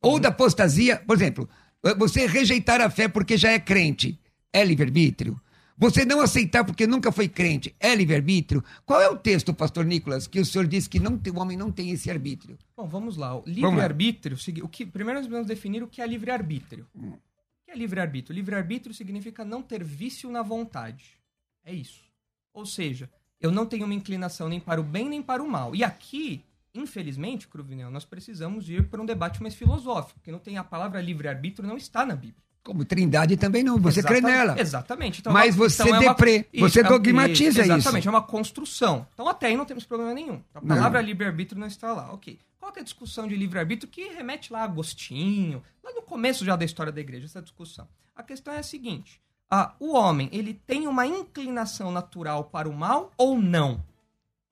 [0.01, 1.49] Ou da apostasia, por exemplo,
[1.99, 4.19] você rejeitar a fé porque já é crente,
[4.53, 5.41] é livre-arbítrio?
[5.77, 8.63] Você não aceitar porque nunca foi crente, é livre-arbítrio?
[8.87, 11.57] Qual é o texto, pastor Nicolas, que o senhor disse que não tem- o homem
[11.57, 12.57] não tem esse arbítrio?
[12.77, 13.41] Bom, vamos lá.
[13.45, 16.87] Livre-arbítrio, segui- o que primeiro nós vamos definir o que é livre-arbítrio.
[16.95, 17.15] Hum.
[17.73, 18.35] É livre-arbítrio?
[18.35, 21.19] Livre-arbítrio significa não ter vício na vontade.
[21.65, 22.05] É isso.
[22.53, 25.75] Ou seja, eu não tenho uma inclinação nem para o bem nem para o mal.
[25.75, 30.59] E aqui, infelizmente, Cruvinel, nós precisamos ir para um debate mais filosófico, porque não tem
[30.59, 32.45] a palavra livre-arbítrio não está na Bíblia.
[32.65, 34.59] Como trindade também não, você crê nela.
[34.61, 35.21] Exatamente.
[35.21, 37.73] Então, Mas é uma- você então é uma- deprê, você é- dogmatiza isso.
[37.73, 39.07] Exatamente, é uma construção.
[39.13, 40.41] Então até aí não temos problema nenhum.
[40.55, 42.13] A palavra livre-arbítrio não está lá.
[42.13, 42.39] Ok.
[42.61, 46.55] Qual é a discussão de livre-arbítrio que remete lá a Agostinho, lá no começo já
[46.55, 47.89] da história da igreja, essa discussão?
[48.15, 49.21] A questão é a seguinte.
[49.55, 53.85] ah, o homem, ele tem uma inclinação natural para o mal ou não?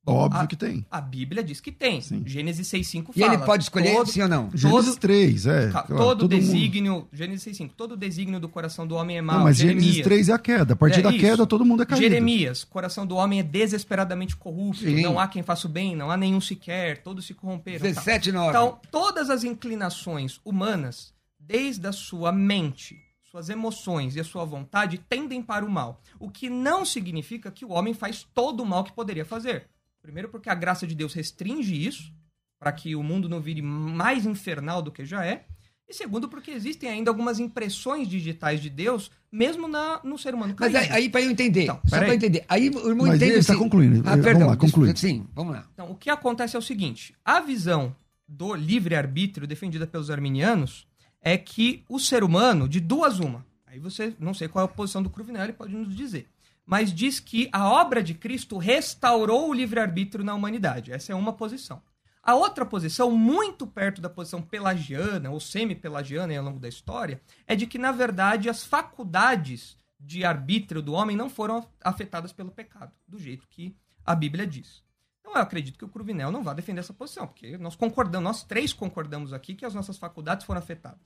[0.07, 0.85] Óbvio a, que tem.
[0.91, 2.01] a Bíblia diz que tem.
[2.01, 2.23] Sim.
[2.27, 3.35] Gênesis 6.5 E fala.
[3.35, 4.51] ele pode escolher todo- sim ou não?
[4.55, 5.71] Gênesis 3, é.
[5.71, 9.37] Claro, todo todo mundo- desígnio, Gênesis 6.5, todo desígnio do coração do homem é mau.
[9.37, 10.05] Não, mas Gênesis Jeremias.
[10.05, 10.73] 3 é a queda.
[10.73, 11.19] A partir É da isso.
[11.21, 12.03] queda, todo mundo é caído.
[12.03, 15.03] Jeremias, coração do homem é desesperadamente corrupto, Sim.
[15.03, 17.81] não há quem faça o bem, não há nenhum sequer, todos se corromperam.
[17.81, 17.89] tal.
[17.91, 18.49] 17, 9.
[18.49, 22.97] Então, todas as inclinações humanas, desde a sua mente,
[23.31, 26.01] suas emoções e a sua vontade, tendem para o mal.
[26.19, 29.67] O que não significa que o homem faz todo o mal que poderia fazer.
[30.03, 32.13] Primeiro, porque a graça de Deus restringe isso,
[32.59, 35.45] para que o mundo não vire mais infernal do que já é.
[35.89, 40.55] E segundo, porque existem ainda algumas impressões digitais de Deus, mesmo na, no ser humano
[40.59, 40.93] Mas caído.
[40.95, 42.45] aí, aí para eu entender, Então, só para entender.
[42.49, 43.99] Aí o irmão Mas entende ele está assim- concluindo.
[44.07, 44.47] Ah, Vamos perdão.
[44.49, 44.97] lá, conclui.
[44.97, 45.67] Sim, vamos lá.
[45.75, 47.95] Então, o que acontece é o seguinte: a visão
[48.29, 50.87] do livre-arbítrio defendida pelos arminianos
[51.21, 54.69] é que o ser humano, de duas uma, aí você, não sei qual é a
[54.73, 56.29] posição do Cruvinel, ele pode nos dizer,
[56.67, 60.93] mas diz que a obra de Cristo restaurou o livre-arbítrio na humanidade.
[60.93, 61.83] Essa é uma posição.
[62.23, 67.57] A outra posição, muito perto da posição pelagiana ou semi-pelagiana ao longo da história, é
[67.57, 72.93] de que, na verdade, as faculdades de arbítrio do homem não foram afetadas pelo pecado,
[73.07, 74.83] do jeito que a Bíblia diz.
[75.21, 78.45] Então eu acredito que o Cruvinel não vai defender essa posição, porque nós concordamos, nós
[78.45, 81.01] três concordamos aqui que as nossas faculdades foram afetadas.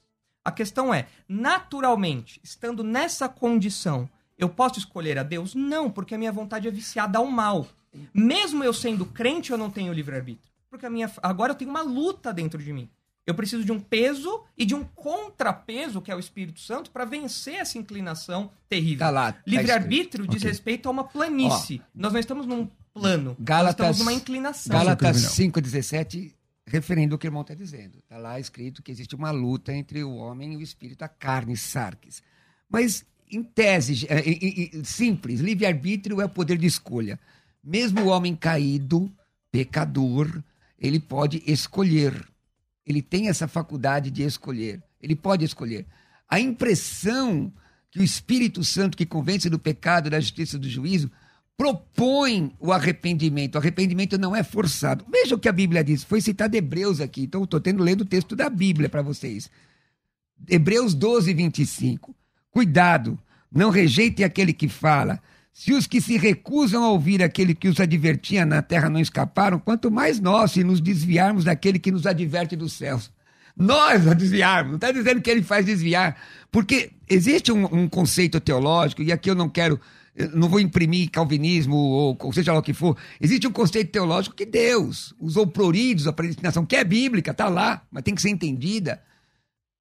[0.44, 5.54] A questão é, naturalmente, estando nessa condição, eu posso escolher a Deus?
[5.54, 7.66] Não, porque a minha vontade é viciada ao mal.
[8.12, 10.52] Mesmo eu sendo crente, eu não tenho livre-arbítrio.
[10.68, 12.88] Porque a minha, agora eu tenho uma luta dentro de mim.
[13.26, 17.04] Eu preciso de um peso e de um contrapeso, que é o Espírito Santo, para
[17.04, 18.98] vencer essa inclinação terrível.
[18.98, 19.32] Tá lá.
[19.32, 20.50] tá Livre-arbítrio diz Ok.
[20.50, 21.80] respeito a uma planície.
[21.94, 23.34] Nós não estamos num plano.
[23.40, 24.72] Gálatas- nós estamos numa inclinação.
[24.76, 25.30] Gálatas Cruvinel.
[25.30, 26.34] 5,17,
[26.66, 27.98] referindo o que o irmão está dizendo.
[27.98, 31.56] Está lá escrito que existe uma luta entre o homem e o espírito, a carne,
[31.56, 32.22] sarques.
[32.68, 37.18] Mas, em tese, é, simples, livre-arbítrio é o poder de escolha.
[37.62, 39.10] Mesmo o homem caído,
[39.50, 40.42] pecador,
[40.78, 42.26] ele pode escolher.
[42.86, 44.82] Ele tem essa faculdade de escolher.
[45.00, 45.86] Ele pode escolher.
[46.28, 47.52] A impressão
[47.90, 51.10] que o Espírito Santo, que convence do pecado, da justiça do juízo,
[51.56, 53.54] propõe o arrependimento.
[53.54, 55.04] O arrependimento não é forçado.
[55.10, 56.02] Veja o que a Bíblia diz.
[56.02, 59.50] Foi citado Hebreus aqui, então estou tendo lendo o texto da Bíblia para vocês.
[60.48, 62.14] Hebreus 12, 25.
[62.54, 63.18] Cuidado,
[63.52, 65.20] não rejeitem aquele que fala.
[65.52, 69.58] Se os que se recusam a ouvir aquele que os advertia na terra não escaparam,
[69.58, 73.10] quanto mais nós, se nos desviarmos daquele que nos adverte dos céus.
[73.56, 76.16] Nós a desviarmos, não está dizendo que ele faz desviar.
[76.52, 79.80] Porque existe um, um conceito teológico, e aqui eu não quero
[80.32, 82.96] não vou imprimir calvinismo ou seja lá o que for.
[83.20, 87.82] Existe um conceito teológico que Deus usou pruridos, a predestinação, que é bíblica, está lá,
[87.90, 89.02] mas tem que ser entendida.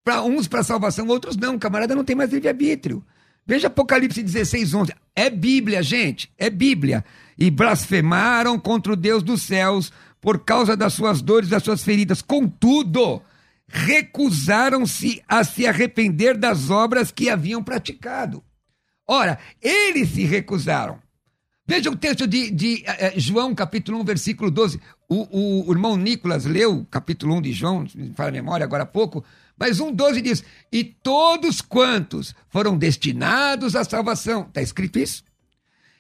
[0.04, 1.58] Para uns para salvação, outros não.
[1.58, 3.04] Camarada não tem mais livre-arbítrio.
[3.46, 4.94] Veja Apocalipse 16, 11.
[5.16, 6.32] É Bíblia, gente.
[6.38, 7.04] É Bíblia.
[7.38, 12.22] E blasfemaram contra o Deus dos céus por causa das suas dores, das suas feridas.
[12.22, 13.22] Contudo,
[13.68, 18.44] recusaram-se a se arrepender das obras que haviam praticado.
[19.08, 21.00] Ora, eles se recusaram.
[21.66, 24.80] Veja o texto de, de uh, João, capítulo 1, versículo 12.
[25.08, 27.86] O, o, o, irmão Nicolas leu capítulo 1 de João,
[28.16, 29.24] fala a memória agora há pouco,
[29.58, 34.48] mas 1,12 diz: E todos quantos foram destinados à salvação.
[34.48, 35.24] Está escrito isso?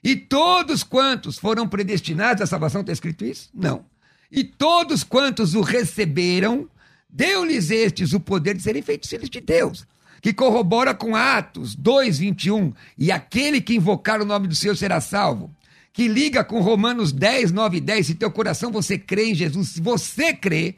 [0.04, 3.50] E todos quantos foram predestinados à salvação, está escrito isso?
[3.54, 3.86] Não.
[4.30, 6.68] E todos quantos o receberam,
[7.10, 9.86] deu-lhes estes o poder de serem feitos filhos de Deus.
[10.22, 12.74] Que corrobora com Atos 2,21.
[12.98, 15.54] E aquele que invocar o nome do Senhor será salvo.
[15.94, 18.08] Que liga com Romanos 10, 9 e 10.
[18.08, 20.76] Se teu coração você crê em Jesus, se você crê,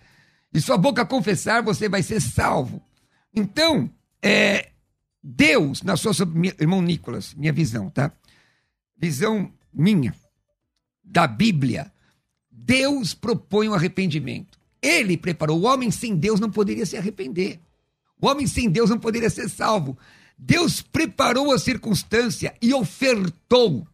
[0.56, 2.82] e sua boca confessar, você vai ser salvo.
[3.36, 3.91] Então,
[4.22, 4.70] é,
[5.22, 6.13] Deus, na sua.
[6.58, 8.10] Irmão Nicolas, minha visão, tá?
[8.98, 10.15] Visão minha,
[11.04, 11.91] da Bíblia.
[12.50, 14.58] Deus propõe um arrependimento.
[14.82, 15.60] Ele preparou.
[15.60, 17.60] O homem sem Deus não poderia se arrepender.
[18.22, 19.98] O homem sem Deus não poderia ser salvo.
[20.38, 23.86] Deus preparou a circunstância e ofertou.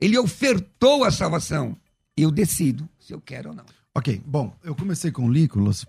[0.00, 1.76] Ele ofertou a salvação.
[2.16, 3.77] Eu decido se eu quero ou não.
[3.96, 5.84] Ok, bom, eu comecei com o Nicolas,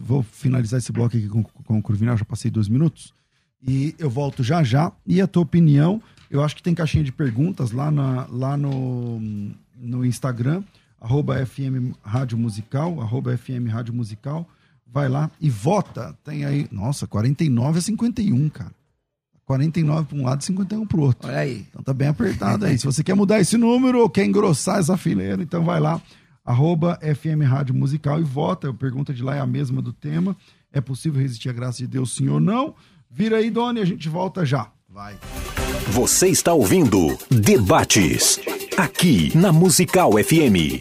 [0.00, 3.12] vou finalizar esse bloco aqui com, com o Curvinal, já passei dois minutos,
[3.62, 4.92] e eu volto já já.
[5.06, 9.20] E a tua opinião, eu acho que tem caixinha de perguntas lá, na, lá no,
[9.76, 10.62] no Instagram,
[11.00, 14.48] arroba FM Rádio Musical, arroba FM Rádio Musical,
[14.86, 16.16] vai lá e vota.
[16.24, 18.72] Tem aí, nossa, 49 a 51, cara.
[19.44, 21.28] 49 para um lado e 51 para o outro.
[21.28, 21.66] Olha aí.
[21.68, 22.78] Então tá bem apertado aí.
[22.78, 26.00] Se você quer mudar esse número ou quer engrossar essa fileira, então vai lá
[26.44, 28.70] arroba FM Rádio Musical e vota.
[28.70, 30.36] A pergunta de lá é a mesma do tema.
[30.72, 32.74] É possível resistir à graça de Deus, sim ou não?
[33.10, 34.70] Vira aí, Doni, a gente volta já.
[34.88, 35.16] Vai.
[35.88, 38.38] Você está ouvindo Debates,
[38.76, 40.80] aqui na Musical FM.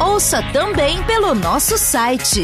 [0.00, 2.42] Ouça também pelo nosso site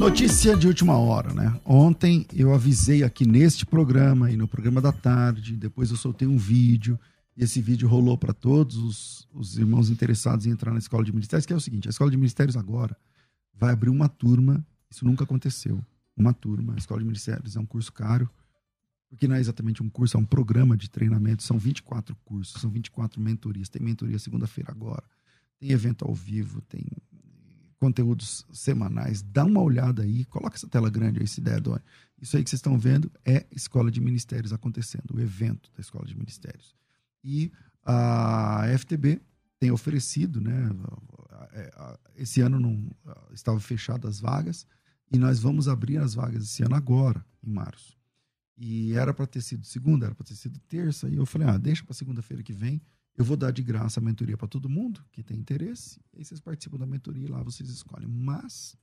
[0.00, 1.60] Notícia de última hora, né?
[1.62, 6.38] Ontem eu avisei aqui neste programa e no programa da tarde, depois eu soltei um
[6.38, 6.98] vídeo
[7.36, 11.12] e esse vídeo rolou para todos os, os, irmãos interessados em entrar na escola de
[11.12, 12.96] ministérios, que é o seguinte: a escola de ministérios agora
[13.54, 15.84] vai abrir uma turma, isso nunca aconteceu.
[16.16, 18.28] Uma turma, a escola de ministérios é um curso caro,
[19.10, 22.70] porque não é exatamente um curso, é um programa de treinamento, são 24 cursos, são
[22.70, 23.68] 24 mentorias.
[23.68, 25.04] Tem mentoria segunda-feira agora,
[25.58, 26.86] tem evento ao vivo, tem
[27.80, 29.22] conteúdos semanais.
[29.22, 31.80] Dá uma olhada aí, coloca essa tela grande aí, se der, Doni.
[32.20, 36.06] Isso aí que vocês estão vendo é Escola de Ministérios acontecendo, o evento da Escola
[36.06, 36.76] de Ministérios.
[37.24, 37.50] E
[37.82, 39.20] a FTB
[39.58, 40.70] tem oferecido, né?
[42.14, 42.90] Esse ano não
[43.32, 44.66] estava fechadas as vagas
[45.10, 47.98] e nós vamos abrir as vagas esse ano agora, em março.
[48.58, 51.56] E era para ter sido segunda, era para ter sido terça, e eu falei: "Ah,
[51.56, 52.80] deixa para segunda-feira que vem,
[53.16, 56.00] eu vou dar de graça a mentoria para todo mundo que tem interesse.
[56.14, 58.08] E vocês participam da mentoria e lá vocês escolhem.
[58.08, 58.76] Mas,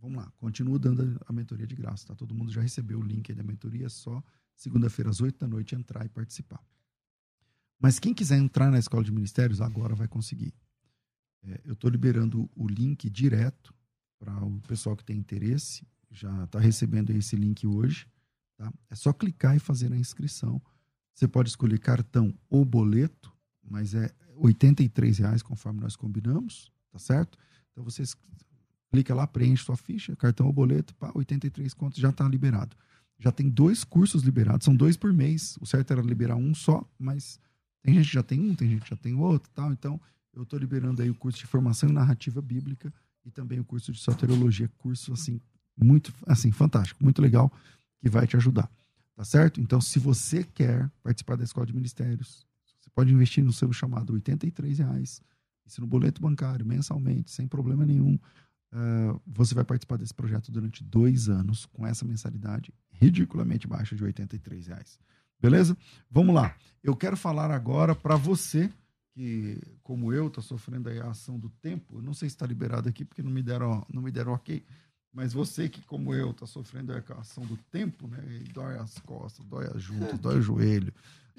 [0.00, 2.14] vamos lá, continuo dando a mentoria de graça, tá?
[2.14, 4.22] Todo mundo já recebeu o link da mentoria, é só
[4.54, 6.64] segunda-feira às 8 da noite entrar e participar.
[7.78, 10.54] Mas quem quiser entrar na escola de ministérios, agora vai conseguir.
[11.42, 13.74] É, eu estou liberando o link direto
[14.18, 15.86] para o pessoal que tem interesse.
[16.10, 18.08] Já está recebendo esse link hoje.
[18.56, 18.72] Tá?
[18.88, 20.62] É só clicar e fazer a inscrição.
[21.14, 23.33] Você pode escolher cartão ou boleto
[23.68, 27.38] mas é R$ reais conforme nós combinamos, tá certo?
[27.72, 28.16] Então vocês
[28.90, 32.76] clica lá, preenche sua ficha, cartão ou boleto, pá, 83 contos já está liberado.
[33.18, 35.56] Já tem dois cursos liberados, são dois por mês.
[35.60, 37.40] O certo era liberar um só, mas
[37.82, 39.72] tem gente que já tem um, tem gente que já tem outro, tal.
[39.72, 40.00] Então,
[40.32, 42.92] eu estou liberando aí o curso de formação em narrativa bíblica
[43.24, 45.40] e também o curso de soteriologia, curso assim
[45.76, 47.52] muito assim fantástico, muito legal
[48.00, 48.70] que vai te ajudar.
[49.16, 49.60] Tá certo?
[49.60, 52.46] Então, se você quer participar da escola de ministérios,
[52.94, 54.22] pode investir no seu chamado R$
[54.76, 55.20] reais,
[55.66, 58.18] isso no boleto bancário, mensalmente, sem problema nenhum.
[58.72, 64.04] Uh, você vai participar desse projeto durante dois anos com essa mensalidade ridiculamente baixa de
[64.04, 64.12] R$
[64.66, 64.98] reais.
[65.40, 65.76] Beleza?
[66.10, 66.56] Vamos lá.
[66.82, 68.70] Eu quero falar agora para você
[69.14, 71.96] que, como eu, está sofrendo a ação do tempo.
[71.96, 74.64] Eu não sei se está liberado aqui porque não me deram, não me deram ok.
[75.12, 78.18] Mas você que, como eu, está sofrendo a ação do tempo, né?
[78.40, 80.92] E dói as costas, dói as juntas, dói o joelho.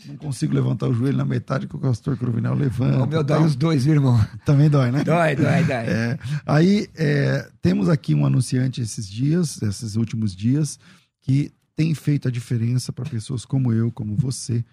[0.08, 3.04] Não consigo levantar o joelho na metade que o pastor Cruvinel levanta.
[3.04, 4.20] O meu dói os dois, irmão.
[4.46, 5.04] Também dói, né?
[5.04, 5.86] Dói, dói, dói.
[5.86, 10.78] É, aí, é, temos aqui um anunciante esses dias, esses últimos dias,
[11.22, 14.66] que tem feito a diferença para pessoas como eu, como você,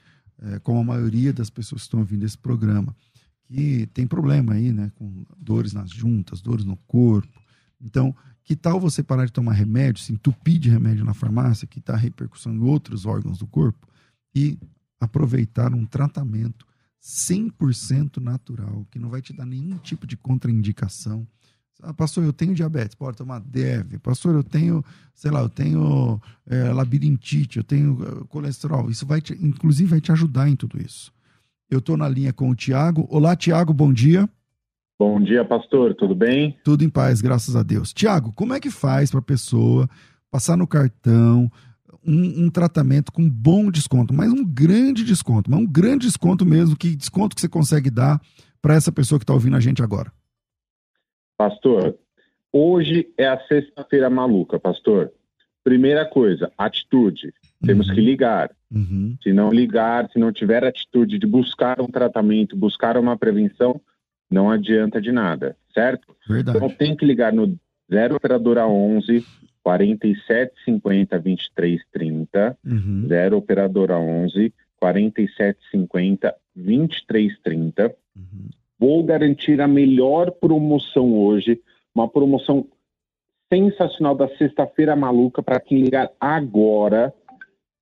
[0.43, 2.95] é, como a maioria das pessoas que estão ouvindo esse programa,
[3.45, 4.91] que tem problema aí, né?
[4.97, 7.41] Com dores nas juntas, dores no corpo.
[7.81, 11.79] Então, que tal você parar de tomar remédio, se entupir de remédio na farmácia, que
[11.79, 13.87] está repercussão em outros órgãos do corpo,
[14.35, 14.59] e
[15.03, 16.65] aproveitar um tratamento
[17.03, 21.27] 100% natural, que não vai te dar nenhum tipo de contraindicação.
[21.83, 23.99] Ah, pastor, eu tenho diabetes, pode tomar DEV.
[23.99, 28.89] Pastor, eu tenho, sei lá, eu tenho é, labirintite, eu tenho eh, colesterol.
[28.89, 31.13] Isso vai te, inclusive, vai te ajudar em tudo isso.
[31.69, 33.05] Eu estou na linha com o Tiago.
[33.11, 34.29] Olá, Tiago, bom dia.
[34.97, 36.57] Bom dia, pastor, tudo bem?
[36.63, 37.93] Tudo em paz, graças a Deus.
[37.93, 39.91] Tiago, como é que faz para a pessoa
[40.31, 41.51] passar no cartão
[42.07, 46.77] um, um, tratamento com bom desconto, mas um grande desconto, mas um grande desconto mesmo,
[46.77, 48.21] que desconto que você consegue dar
[48.61, 50.13] para essa pessoa que está ouvindo a gente agora?
[51.37, 51.97] Pastor,
[52.53, 55.13] hoje é a sexta-feira maluca, pastor.
[55.65, 57.33] Primeira coisa, atitude.
[57.65, 57.95] Temos uhum.
[57.95, 58.51] que ligar.
[58.71, 59.17] Uhum.
[59.23, 63.81] Se não ligar, se não tiver atitude de buscar um tratamento, buscar uma prevenção,
[64.31, 66.17] não adianta de nada, certo?
[66.29, 66.57] Verdade.
[66.57, 67.57] Então tem que ligar no
[67.91, 69.25] 0 operadora 11
[69.63, 73.07] 4750 2330, uhum.
[73.09, 77.95] 0 operadora 11 4750 2330.
[78.17, 78.51] Uhum.
[78.79, 81.61] Vou garantir a melhor promoção hoje,
[81.95, 82.67] uma promoção
[83.53, 87.15] sensacional da sexta-feira maluca para quem ligar agora.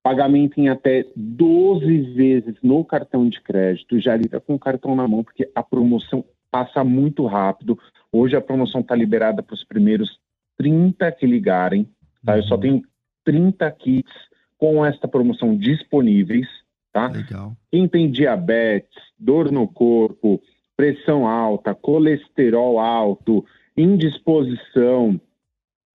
[0.03, 4.01] Pagamento em até 12 vezes no cartão de crédito.
[4.01, 7.78] Já liga com o cartão na mão, porque a promoção passa muito rápido.
[8.12, 10.18] Hoje a promoção está liberada para os primeiros
[10.61, 11.89] 30 que ligarem.
[12.23, 12.33] Tá?
[12.33, 12.39] Uhum.
[12.39, 12.61] Eu só uhum.
[12.61, 12.83] tenho
[13.25, 14.13] 30 kits
[14.59, 16.47] com esta promoção disponíveis.
[16.93, 17.09] Tá?
[17.09, 17.57] Legal.
[17.71, 20.39] Quem tem diabetes, dor no corpo,
[20.77, 23.43] pressão alta, colesterol alto,
[23.75, 25.19] indisposição,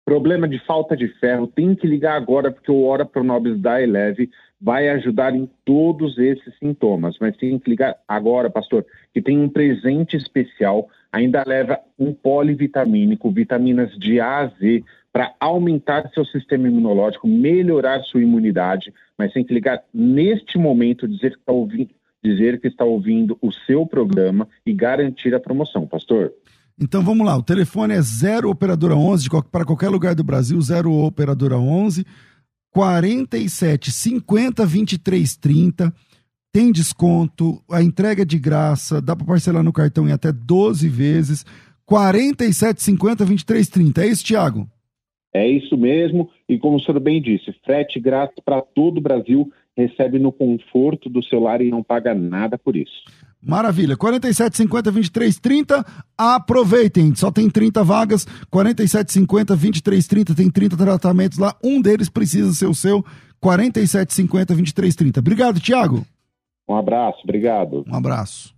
[0.06, 4.30] problema de falta de ferro, tem que ligar agora porque o Hora Pronobis da Eleve
[4.60, 7.18] vai ajudar em todos esses sintomas.
[7.20, 13.32] Mas tem que ligar agora, pastor, que tem um presente especial, ainda leva um polivitamínico,
[13.32, 19.44] vitaminas de A a Z, para aumentar seu sistema imunológico, melhorar sua imunidade, mas tem
[19.44, 21.90] que ligar neste momento, dizer que está ouvindo,
[22.24, 26.34] dizer que está ouvindo o seu programa e garantir a promoção, pastor.
[26.80, 30.92] Então vamos lá, o telefone é 0 operadora 11 para qualquer lugar do Brasil, 0
[30.92, 32.06] operadora 11
[32.72, 35.94] 47 50 23 30.
[36.52, 40.90] Tem desconto, a entrega é de graça, dá para parcelar no cartão em até 12
[40.90, 41.46] vezes.
[41.86, 44.04] 47 50 23 30.
[44.04, 44.68] É isso, Thiago?
[45.34, 46.30] É isso mesmo.
[46.48, 51.10] E como o senhor bem disse, frete grátis para todo o Brasil, recebe no conforto
[51.10, 53.04] do celular e não paga nada por isso.
[53.46, 53.98] Maravilha.
[53.98, 55.86] 47, 50, 23, 30.
[56.18, 57.14] Aproveitem.
[57.16, 58.26] Só tem 30 vagas.
[58.50, 60.36] 47, 50, 23, 30.
[60.36, 61.56] Tem 30 tratamentos lá.
[61.64, 63.04] Um deles precisa ser o seu.
[63.40, 65.20] 47, 50, 23, 30.
[65.20, 66.06] Obrigado, Tiago.
[66.68, 67.20] Um abraço.
[67.24, 67.84] Obrigado.
[67.88, 68.54] Um abraço.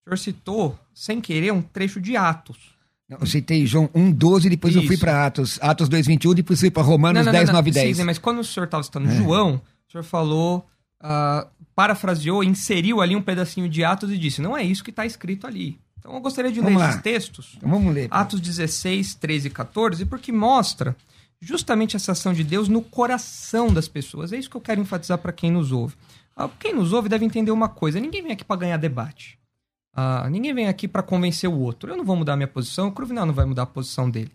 [0.00, 2.73] o senhor citou, sem querer, um trecho de Atos.
[3.20, 4.84] Eu citei João 1,12, depois Isso.
[4.84, 7.70] eu fui para Atos, Atos 2,21, depois fui para Romanos não, não, 10, não, 9
[7.70, 7.96] 10.
[7.96, 9.16] Sim, mas quando o senhor estava citando é.
[9.16, 10.66] João, o senhor falou,
[11.02, 15.04] uh, parafraseou, inseriu ali um pedacinho de Atos e disse: não é isso que está
[15.04, 15.78] escrito ali.
[15.98, 16.90] Então eu gostaria de vamos ler lá.
[16.90, 17.54] esses textos.
[17.56, 18.08] Então vamos ler.
[18.10, 20.96] Atos 16, 13 e 14, porque mostra
[21.40, 24.32] justamente essa ação de Deus no coração das pessoas.
[24.32, 25.94] É isso que eu quero enfatizar para quem nos ouve.
[26.36, 29.38] Uh, quem nos ouve deve entender uma coisa: ninguém vem aqui para ganhar debate.
[29.96, 31.90] Uh, ninguém vem aqui para convencer o outro.
[31.90, 34.30] Eu não vou mudar minha posição, o Cruvinel não vai mudar a posição dele.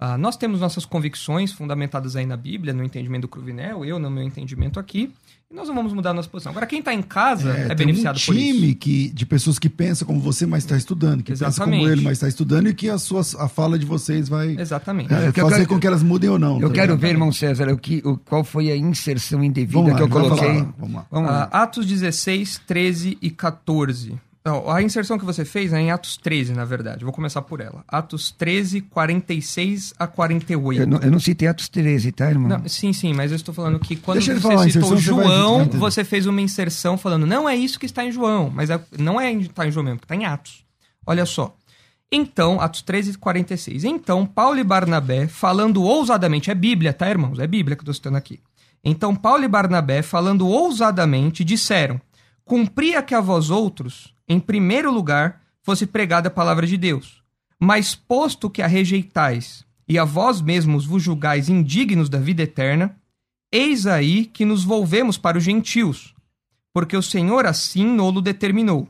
[0.00, 4.08] Uh, nós temos nossas convicções fundamentadas aí na Bíblia, no entendimento do Cruvinel, eu no
[4.08, 5.12] meu entendimento aqui,
[5.50, 6.52] e nós não vamos mudar a nossa posição.
[6.52, 8.52] Agora, quem está em casa é, é beneficiado um por isso.
[8.52, 11.58] time que, de pessoas que pensam como você, mas está estudando, que Exatamente.
[11.58, 14.56] pensa como ele, mas está estudando, e que a, sua, a fala de vocês vai
[14.56, 15.12] Exatamente.
[15.12, 16.60] É, fazer quero, com que elas mudem ou não.
[16.60, 19.96] Eu tá quero ver, irmão César, o que, o, qual foi a inserção indevida lá,
[19.96, 20.48] que eu coloquei.
[20.48, 20.74] Vamos lá.
[20.78, 21.06] Vamos lá.
[21.10, 21.46] Vamos lá.
[21.46, 24.27] Uh, Atos 16, 13 e 14.
[24.44, 27.04] Não, a inserção que você fez é em Atos 13, na verdade.
[27.04, 27.84] Vou começar por ela.
[27.86, 30.80] Atos 13, 46 a 48.
[30.80, 32.48] Eu não, eu não citei Atos 13, tá, irmão?
[32.48, 36.04] Não, sim, sim, mas eu estou falando que quando Deixa você citou João, você, você,
[36.04, 39.32] fez uma inserção falando, não é isso que está em João, mas é, não é
[39.32, 40.64] está em João mesmo, está em Atos.
[41.06, 41.54] Olha só.
[42.10, 43.84] Então, Atos 13, 46.
[43.84, 47.38] Então, Paulo e Barnabé, falando ousadamente, é Bíblia, tá, irmãos?
[47.38, 48.40] É Bíblia que eu estou citando aqui.
[48.82, 52.00] Então, Paulo e Barnabé, falando ousadamente, disseram:
[52.46, 57.22] Cumpria que a vós outros em primeiro lugar, fosse pregada a palavra de Deus.
[57.58, 62.96] Mas posto que a rejeitais e a vós mesmos vos julgais indignos da vida eterna,
[63.50, 66.14] eis aí que nos volvemos para os gentios,
[66.72, 68.88] porque o Senhor assim nolo determinou.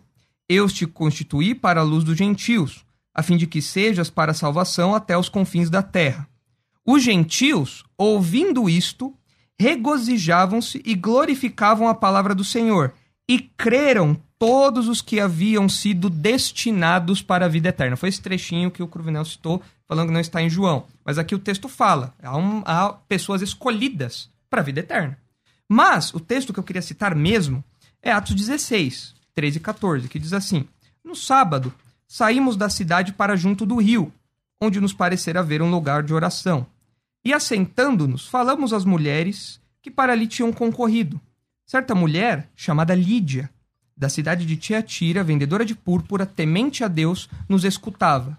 [0.48, 2.84] Eu te constituí para a luz dos gentios,
[3.14, 6.28] a fim de que sejas para a salvação até os confins da terra.
[6.84, 9.14] Os gentios, ouvindo isto,
[9.58, 12.94] regozijavam-se e glorificavam a palavra do Senhor,
[13.28, 17.96] e creram todos os que haviam sido destinados para a vida eterna.
[17.96, 20.86] Foi esse trechinho que o Cruvinel citou, falando que não está em João.
[21.04, 25.18] Mas aqui o texto fala: há, um, há pessoas escolhidas para a vida eterna.
[25.68, 27.62] Mas o texto que eu queria citar mesmo
[28.02, 30.66] é Atos 16, 13 e 14, que diz assim:
[31.04, 31.74] No sábado,
[32.06, 34.12] saímos da cidade para junto do rio,
[34.60, 36.66] onde nos parecer haver um lugar de oração.
[37.24, 41.20] E assentando-nos, falamos às mulheres que para ali tinham concorrido.
[41.68, 43.50] Certa mulher, chamada Lídia,
[43.94, 48.38] da cidade de Tiatira, vendedora de púrpura, temente a Deus, nos escutava.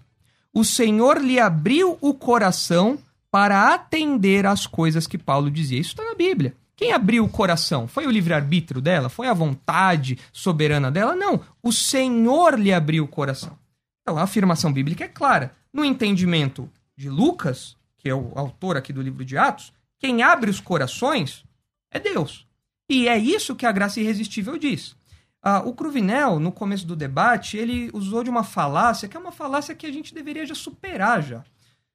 [0.52, 2.98] O Senhor lhe abriu o coração
[3.30, 5.78] para atender às coisas que Paulo dizia.
[5.78, 6.56] Isso está na Bíblia.
[6.74, 7.86] Quem abriu o coração?
[7.86, 9.08] Foi o livre-arbítrio dela?
[9.08, 11.14] Foi a vontade soberana dela?
[11.14, 11.40] Não.
[11.62, 13.56] O Senhor lhe abriu o coração.
[14.02, 15.54] Então a afirmação bíblica é clara.
[15.72, 20.50] No entendimento de Lucas, que é o autor aqui do livro de Atos, quem abre
[20.50, 21.44] os corações
[21.92, 22.49] é Deus.
[22.90, 24.96] E é isso que a graça irresistível diz.
[25.40, 29.30] Ah, o Cruvinel, no começo do debate, ele usou de uma falácia, que é uma
[29.30, 31.44] falácia que a gente deveria já superar já.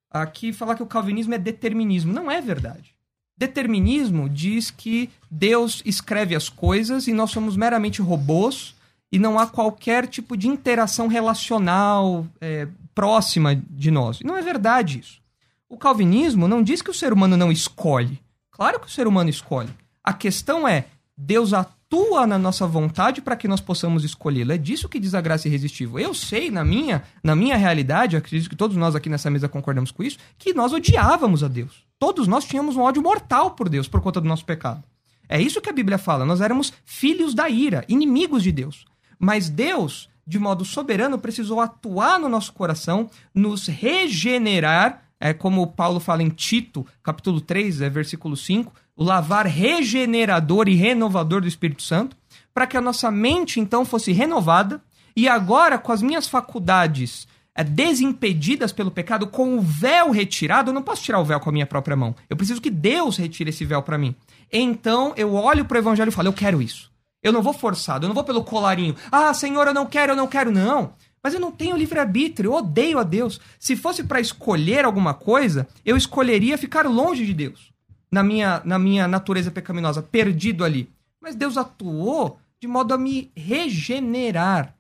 [0.09, 2.13] Aqui falar que o calvinismo é determinismo.
[2.13, 2.95] Não é verdade.
[3.37, 8.73] Determinismo diz que Deus escreve as coisas e nós somos meramente robôs
[9.11, 14.21] e não há qualquer tipo de interação relacional é, próxima de nós.
[14.21, 15.21] Não é verdade isso.
[15.67, 18.17] O calvinismo não diz que o ser humano não escolhe.
[18.49, 19.69] Claro que o ser humano escolhe.
[20.05, 20.85] A questão é,
[21.17, 24.51] Deus atua na nossa vontade para que nós possamos escolhê-lo.
[24.51, 25.97] É disso que diz a graça irresistível.
[25.97, 29.89] Eu sei, na minha, na minha realidade, acredito que todos nós aqui nessa mesa concordamos
[29.89, 31.83] com isso, que nós odiávamos a Deus.
[31.97, 34.83] Todos nós tínhamos um ódio mortal por Deus por conta do nosso pecado.
[35.27, 36.23] É isso que a Bíblia fala.
[36.23, 38.85] Nós éramos filhos da ira, inimigos de Deus.
[39.17, 45.99] Mas Deus, de modo soberano, precisou atuar no nosso coração, nos regenerar, é como Paulo
[45.99, 51.83] fala em Tito, capítulo 3, é, versículo 5, o lavar regenerador e renovador do Espírito
[51.83, 52.15] Santo,
[52.53, 54.81] para que a nossa mente então fosse renovada
[55.15, 60.73] e agora com as minhas faculdades é, desimpedidas pelo pecado, com o véu retirado, eu
[60.73, 62.15] não posso tirar o véu com a minha própria mão.
[62.29, 64.15] Eu preciso que Deus retire esse véu para mim.
[64.51, 66.91] Então eu olho para o evangelho e falo, eu quero isso.
[67.21, 68.95] Eu não vou forçado, eu não vou pelo colarinho.
[69.11, 70.93] Ah, Senhor, eu não quero, eu não quero, não.
[71.23, 73.41] Mas eu não tenho livre-arbítrio, eu odeio a Deus.
[73.57, 77.74] Se fosse para escolher alguma coisa, eu escolheria ficar longe de Deus
[78.15, 80.89] na minha, na minha natureza pecaminosa, perdido ali.
[81.21, 84.73] Mas Deus atuou de modo a me regenerar.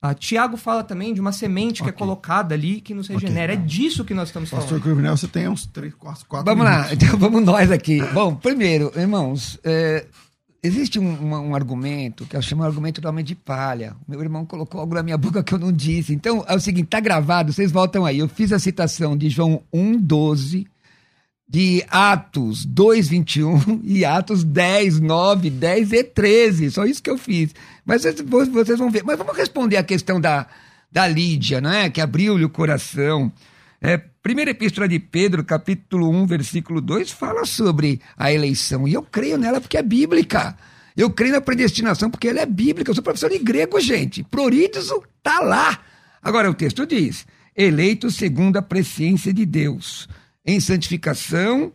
[0.00, 1.92] Ah, Tiago fala também de uma semente okay.
[1.92, 3.54] que é colocada ali que nos regenera.
[3.54, 3.64] Okay.
[3.64, 4.78] É disso que nós estamos Pastor falando.
[4.78, 6.88] Pastor Cruvinel, você tem uns 3, 4, 4 Vamos minutos.
[6.88, 8.00] lá, então vamos nós aqui.
[8.12, 10.06] Bom, primeiro, irmãos, é,
[10.62, 13.96] existe um, um, um, argumento que eu chamo de argumento do homem de palha.
[14.06, 16.14] Meu irmão colocou algo na minha boca que eu não disse.
[16.14, 18.20] Então, é o seguinte, tá gravado, vocês voltam aí.
[18.20, 20.68] Eu fiz a citação de João 1, 12
[21.48, 26.70] de Atos 2, 21 e Atos 10, 9, 10 e 13.
[26.70, 27.54] Só isso que eu fiz.
[27.84, 29.04] Mas vocês vão ver.
[29.04, 30.46] Mas vamos responder a questão da,
[30.90, 31.88] da Lídia, né?
[31.88, 33.32] que abriu-lhe o coração.
[33.80, 38.88] É, primeira epístola de Pedro, capítulo 1, versículo 2, fala sobre a eleição.
[38.88, 40.56] E eu creio nela porque é bíblica.
[40.96, 42.90] Eu creio na predestinação porque ela é bíblica.
[42.90, 44.24] Eu sou professor de grego, gente.
[44.24, 45.78] Proridizo tá lá.
[46.20, 50.08] Agora o texto diz: eleito segundo a presciência de Deus
[50.46, 51.72] em santificação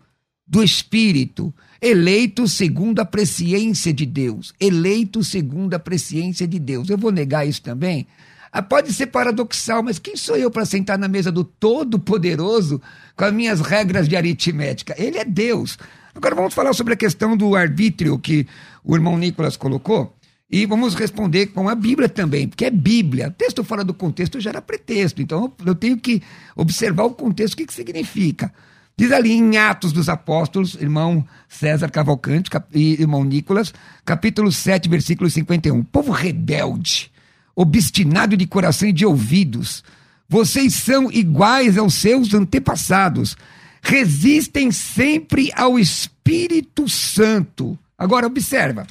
[0.48, 6.90] do Espírito, eleito segundo a presciência de Deus, eleito segundo a presciência de Deus.
[6.90, 8.08] Eu vou negar isso também?
[8.52, 12.82] Ah, pode ser paradoxal, mas quem sou eu para sentar na mesa do Todo-Poderoso
[13.16, 14.94] com as minhas regras de aritmética?
[14.98, 15.78] Ele é Deus.
[16.14, 18.46] Agora vamos falar sobre a questão do arbítrio que
[18.84, 20.14] o irmão Nicolas colocou.
[20.52, 23.32] E vamos responder com a Bíblia também, porque é Bíblia.
[23.32, 25.22] Texto fora do contexto gera pretexto.
[25.22, 26.22] Então eu tenho que
[26.56, 28.52] observar o contexto, o que, que significa.
[28.98, 33.74] Diz ali em Atos dos Apóstolos, irmão César Cavalcante e irmão Nicolas,
[34.04, 35.84] capítulo 7, versículo 51.
[35.84, 37.10] Povo rebelde,
[37.56, 39.84] obstinado de coração e de ouvidos,
[40.28, 43.36] vocês são iguais aos seus antepassados,
[43.82, 47.80] resistem sempre ao Espírito Santo.
[47.98, 48.86] Agora observa.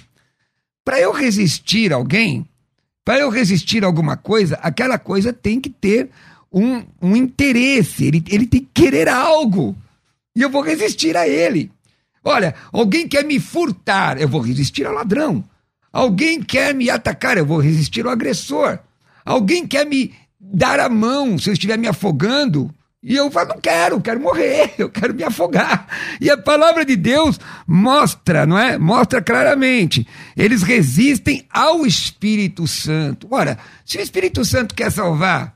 [0.90, 2.44] Para eu resistir a alguém,
[3.04, 6.10] para eu resistir a alguma coisa, aquela coisa tem que ter
[6.52, 9.76] um, um interesse, ele, ele tem que querer algo.
[10.34, 11.70] E eu vou resistir a ele.
[12.24, 15.44] Olha, alguém quer me furtar, eu vou resistir ao ladrão.
[15.92, 18.80] Alguém quer me atacar, eu vou resistir ao agressor.
[19.24, 22.68] Alguém quer me dar a mão se eu estiver me afogando,
[23.02, 25.86] e eu falo, não quero, quero morrer, eu quero me afogar.
[26.20, 28.76] E a palavra de Deus mostra, não é?
[28.76, 30.06] Mostra claramente.
[30.36, 33.26] Eles resistem ao Espírito Santo.
[33.30, 35.54] Ora, se o Espírito Santo quer salvar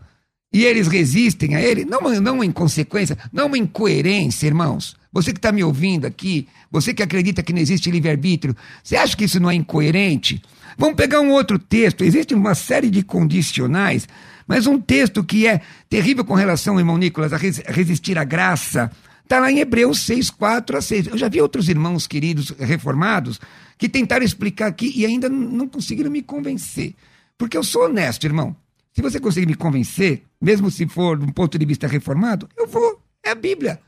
[0.50, 4.96] e eles resistem a ele, não, não em consequência, não uma incoerência, irmãos.
[5.12, 9.16] Você que está me ouvindo aqui, você que acredita que não existe livre-arbítrio, você acha
[9.16, 10.42] que isso não é incoerente?
[10.78, 12.02] Vamos pegar um outro texto.
[12.02, 14.08] Existe uma série de condicionais
[14.46, 18.90] mas um texto que é terrível com relação, irmão Nicolas, a resistir à graça,
[19.22, 21.06] está lá em Hebreus 6, 4 a 6.
[21.08, 23.40] Eu já vi outros irmãos queridos reformados
[23.78, 26.94] que tentaram explicar aqui e ainda não conseguiram me convencer.
[27.36, 28.54] Porque eu sou honesto, irmão.
[28.92, 32.66] Se você conseguir me convencer, mesmo se for de um ponto de vista reformado, eu
[32.66, 33.00] vou.
[33.24, 33.80] É a Bíblia.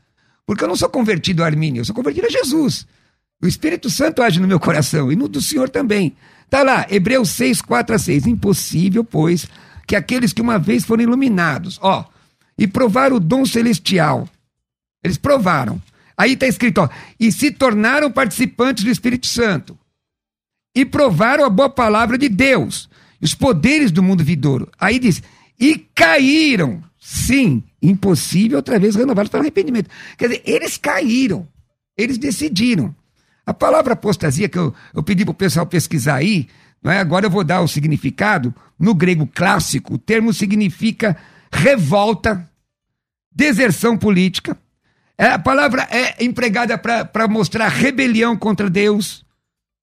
[0.45, 2.85] Porque eu não sou convertido a Armínio, eu sou convertido a Jesus.
[3.41, 6.15] O Espírito Santo age no meu coração e no do Senhor também.
[6.45, 8.25] Está lá, Hebreus 6, 4 a 6.
[8.25, 9.47] Impossível, pois,
[9.87, 12.05] que aqueles que uma vez foram iluminados, ó,
[12.57, 14.27] e provaram o dom celestial.
[15.01, 15.81] Eles provaram.
[16.17, 19.79] Aí está escrito, ó, e se tornaram participantes do Espírito Santo.
[20.75, 22.89] E provaram a boa palavra de Deus,
[23.21, 24.69] os poderes do mundo vidouro.
[24.77, 25.23] Aí diz,
[25.59, 26.83] e caíram.
[26.99, 29.89] Sim, impossível outra vez renovados para arrependimento.
[30.17, 31.47] Quer dizer, eles caíram.
[31.97, 32.93] Eles decidiram.
[33.45, 36.49] A palavra apostasia que eu, eu pedi para o pessoal pesquisar aí,
[36.83, 36.99] é?
[36.99, 38.53] agora eu vou dar o significado.
[38.79, 41.17] No grego clássico, o termo significa
[41.51, 42.47] revolta,
[43.31, 44.57] deserção política.
[45.17, 49.25] É, a palavra é empregada para mostrar rebelião contra Deus,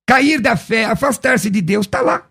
[0.06, 1.86] cair da fé, afastar-se de Deus.
[1.86, 2.24] Está lá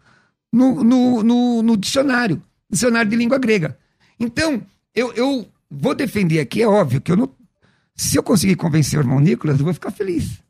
[0.51, 3.77] no, no, no, no, dicionário, dicionário de língua grega.
[4.17, 4.61] Então,
[4.95, 7.29] eu, eu vou defender aqui, é óbvio que eu não.
[7.95, 10.41] Se eu conseguir convencer o irmão Nicolas, eu vou ficar feliz.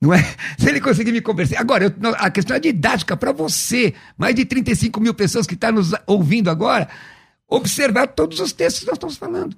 [0.00, 0.22] Não é?
[0.58, 1.58] Se ele conseguir me convencer.
[1.58, 5.70] Agora, eu, a questão é didática para você, mais de 35 mil pessoas que estão
[5.70, 6.88] tá nos ouvindo agora,
[7.46, 9.56] observar todos os textos que nós estamos falando.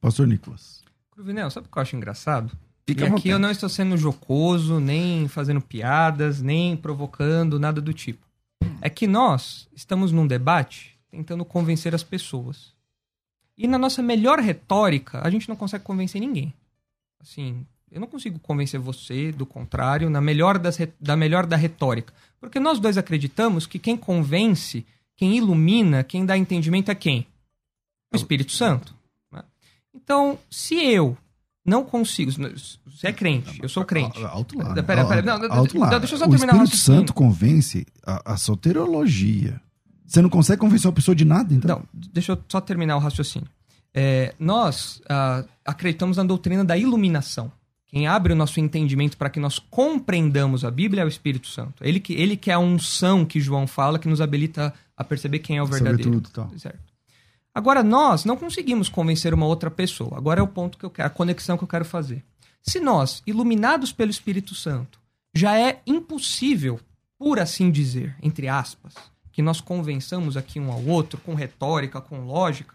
[0.00, 0.82] Pastor Nicolas.
[1.12, 2.50] Cruvinel, sabe o que eu acho engraçado?
[2.84, 7.92] Fica e aqui eu não estou sendo jocoso, nem fazendo piadas, nem provocando, nada do
[7.92, 8.26] tipo.
[8.80, 12.72] É que nós estamos num debate tentando convencer as pessoas.
[13.56, 16.52] E na nossa melhor retórica, a gente não consegue convencer ninguém.
[17.20, 22.12] Assim, eu não consigo convencer você do contrário, na melhor das, da melhor da retórica.
[22.40, 27.26] Porque nós dois acreditamos que quem convence, quem ilumina, quem dá entendimento é quem?
[28.12, 28.94] O Espírito Santo.
[29.30, 29.42] Né?
[29.94, 31.16] Então, se eu
[31.64, 32.32] não consigo.
[32.32, 34.24] Você é crente, eu sou crente.
[34.24, 34.74] Alto lá.
[34.82, 35.98] Pera, pera, não, alto lá.
[35.98, 39.60] Deixa eu só terminar o Espírito Santo convence a, a soterologia.
[40.06, 41.78] Você não consegue convencer uma pessoa de nada, então?
[41.78, 43.48] Não, deixa eu só terminar o raciocínio.
[43.94, 47.52] É, nós ah, acreditamos na doutrina da iluminação
[47.92, 51.84] Quem abre o nosso entendimento para que nós compreendamos a Bíblia é o Espírito Santo.
[51.84, 55.40] Ele que, ele que é a unção que João fala, que nos habilita a perceber
[55.40, 56.12] quem é o verdadeiro.
[56.12, 56.48] Tudo, tá.
[56.56, 56.80] Certo.
[57.54, 60.16] Agora, nós não conseguimos convencer uma outra pessoa.
[60.16, 62.24] Agora é o ponto que eu quero, a conexão que eu quero fazer.
[62.62, 64.98] Se nós, iluminados pelo Espírito Santo,
[65.34, 66.80] já é impossível,
[67.18, 68.94] por assim dizer, entre aspas,
[69.30, 72.74] que nós convençamos aqui um ao outro com retórica, com lógica,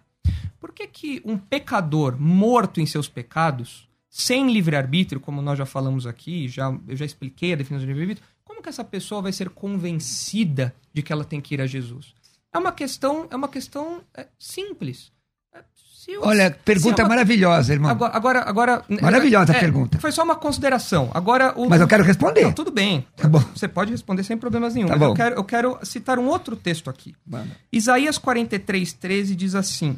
[0.60, 3.87] por que, que um pecador morto em seus pecados,
[4.18, 8.28] sem livre-arbítrio, como nós já falamos aqui, já, eu já expliquei a definição de livre-arbítrio,
[8.44, 12.16] como que essa pessoa vai ser convencida de que ela tem que ir a Jesus?
[12.52, 15.12] É uma questão, é uma questão é, simples.
[15.54, 15.60] É,
[16.08, 17.10] eu, Olha, pergunta é uma...
[17.10, 17.92] maravilhosa, irmão.
[17.92, 20.00] Agora, agora, agora maravilhosa a é, pergunta.
[20.00, 21.12] Foi só uma consideração.
[21.14, 21.70] Agora, o...
[21.70, 22.42] mas eu quero responder.
[22.42, 23.06] Não, tudo bem.
[23.16, 23.44] Tá bom.
[23.54, 24.88] Você pode responder sem problemas nenhum.
[24.88, 25.10] Tá bom.
[25.10, 27.16] Eu quero, eu quero citar um outro texto aqui.
[27.24, 27.52] Mano.
[27.72, 29.96] Isaías 43, 13 diz assim: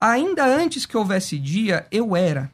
[0.00, 2.50] Ainda antes que houvesse dia, eu era,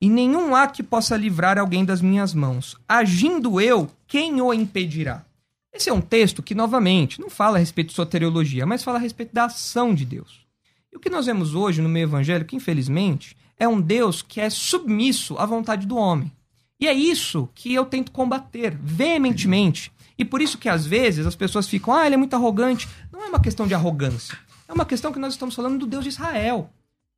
[0.00, 2.76] e nenhum há que possa livrar alguém das minhas mãos.
[2.88, 5.24] Agindo eu, quem o impedirá?
[5.72, 9.00] Esse é um texto que, novamente, não fala a respeito de soteriologia, mas fala a
[9.00, 10.46] respeito da ação de Deus.
[10.92, 14.48] E o que nós vemos hoje no meio evangélico, infelizmente, é um Deus que é
[14.48, 16.32] submisso à vontade do homem.
[16.80, 19.90] E é isso que eu tento combater veementemente.
[20.18, 22.88] E por isso que às vezes as pessoas ficam, ah, ele é muito arrogante.
[23.12, 24.38] Não é uma questão de arrogância.
[24.68, 26.70] É uma questão que nós estamos falando do Deus de Israel.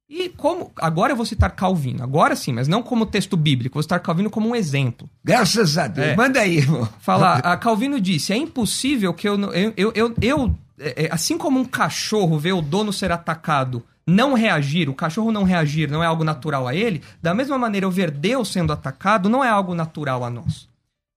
[0.08, 0.72] E como.
[0.76, 4.30] Agora eu vou citar Calvino, agora sim, mas não como texto bíblico, vou citar Calvino
[4.30, 5.08] como um exemplo.
[5.22, 6.08] Graças a Deus.
[6.08, 6.16] É.
[6.16, 6.88] Manda aí, irmão.
[7.00, 9.38] Falar, a Calvino disse: é impossível que eu.
[9.52, 13.84] eu, eu, eu, eu é, é, assim como um cachorro vê o dono ser atacado
[14.06, 17.84] não reagir, o cachorro não reagir não é algo natural a ele, da mesma maneira
[17.84, 20.66] eu ver Deus sendo atacado não é algo natural a nós.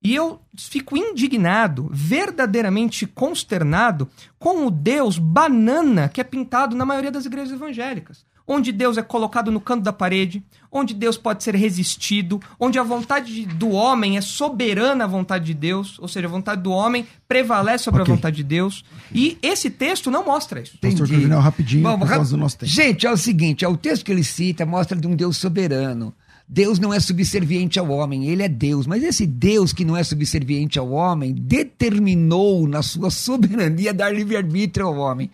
[0.04, 7.12] E eu fico indignado, verdadeiramente consternado com o Deus banana que é pintado na maioria
[7.12, 11.56] das igrejas evangélicas onde Deus é colocado no canto da parede, onde Deus pode ser
[11.56, 16.30] resistido, onde a vontade do homem é soberana à vontade de Deus, ou seja, a
[16.30, 18.14] vontade do homem prevalece sobre okay.
[18.14, 18.84] a vontade de Deus.
[19.14, 20.78] E esse texto não mostra isso.
[20.82, 22.70] Pastor Cruvinel, rapidinho, Bom, por causa do nosso tempo.
[22.70, 26.14] Gente, é o seguinte, é o texto que ele cita mostra de um Deus soberano.
[26.45, 28.86] Deus não é subserviente ao homem, ele é Deus.
[28.86, 34.88] Mas esse Deus que não é subserviente ao homem determinou na sua soberania dar livre-arbítrio
[34.88, 35.32] ao homem.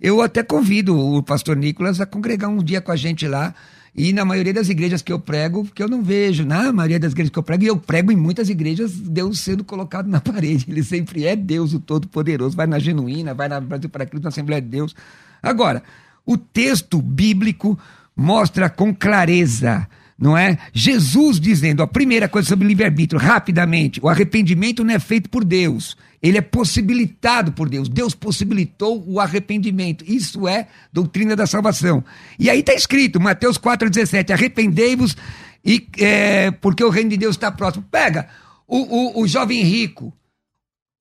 [0.00, 3.54] Eu até convido o pastor Nicolas a congregar um dia com a gente lá.
[3.94, 7.12] E na maioria das igrejas que eu prego, que eu não vejo, na maioria das
[7.12, 10.66] igrejas que eu prego, e eu prego em muitas igrejas, Deus sendo colocado na parede.
[10.68, 12.56] Ele sempre é Deus, o Todo-Poderoso.
[12.56, 14.94] Vai na Genuína, vai na Brasil para Cristo, na Assembleia de Deus.
[15.42, 15.82] Agora,
[16.24, 17.78] o texto bíblico
[18.16, 19.86] mostra com clareza
[20.20, 20.58] não é?
[20.72, 25.96] Jesus dizendo a primeira coisa sobre livre-arbítrio, rapidamente, o arrependimento não é feito por Deus,
[26.22, 27.88] ele é possibilitado por Deus.
[27.88, 30.04] Deus possibilitou o arrependimento.
[30.06, 32.04] Isso é doutrina da salvação.
[32.38, 35.16] E aí está escrito, Mateus 4,17: arrependei-vos
[35.64, 37.86] e é, porque o reino de Deus está próximo.
[37.90, 38.28] Pega
[38.66, 40.12] o, o, o jovem rico.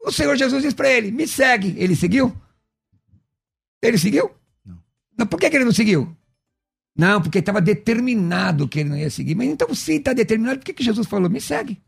[0.01, 1.75] O Senhor Jesus diz para ele: me segue.
[1.77, 2.33] Ele seguiu?
[3.81, 4.31] Ele seguiu?
[5.17, 5.27] Não.
[5.27, 6.15] por que, que ele não seguiu?
[6.95, 9.35] Não, porque estava determinado que ele não ia seguir.
[9.35, 11.29] Mas então, se está determinado, por que, que Jesus falou?
[11.29, 11.81] Me segue.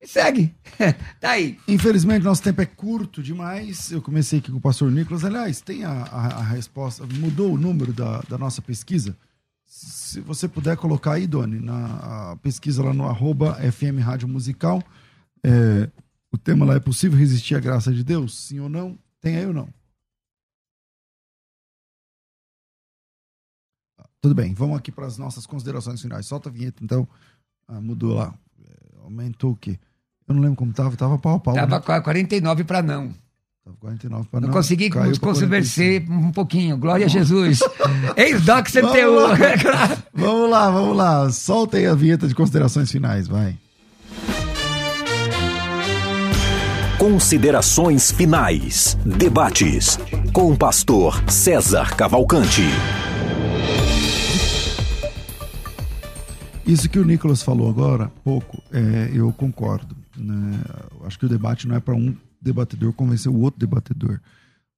[0.00, 0.54] Me segue.
[1.20, 1.58] tá aí.
[1.68, 3.90] Infelizmente, nosso tempo é curto demais.
[3.90, 5.24] Eu comecei aqui com o pastor Nicolas.
[5.24, 7.06] Aliás, tem a, a, a resposta.
[7.06, 9.16] Mudou o número da, da nossa pesquisa?
[9.64, 14.82] Se você puder colocar aí, Doni, na pesquisa lá no arroba FM Rádio Musical.
[15.44, 15.88] É,
[16.32, 18.36] o tema lá é possível resistir à graça de Deus?
[18.38, 18.98] Sim ou não?
[19.20, 19.68] Tem aí ou não?
[24.26, 26.26] Tudo bem, vamos aqui para as nossas considerações finais.
[26.26, 27.06] Solta a vinheta, então.
[27.68, 28.34] Ah, mudou lá.
[28.60, 29.78] É, aumentou o quê?
[30.26, 31.54] Eu não lembro como estava, tava pau a pau.
[31.54, 32.00] Tava né?
[32.00, 33.14] 49 para não.
[33.64, 34.48] Tava 49 para não.
[34.48, 36.76] Não consegui conversar um pouquinho.
[36.76, 37.60] Glória a Jesus.
[38.18, 39.30] Ex-Doc CTU.
[40.12, 41.30] vamos lá, vamos lá.
[41.30, 43.56] Solta aí a vinheta de considerações finais, vai.
[46.98, 48.98] Considerações finais.
[49.06, 50.00] Debates
[50.32, 52.64] com o pastor César Cavalcante.
[56.66, 59.96] Isso que o Nicolas falou agora, pouco, é, eu concordo.
[60.16, 60.60] Né?
[61.04, 64.20] Acho que o debate não é para um debatedor convencer o outro debatedor.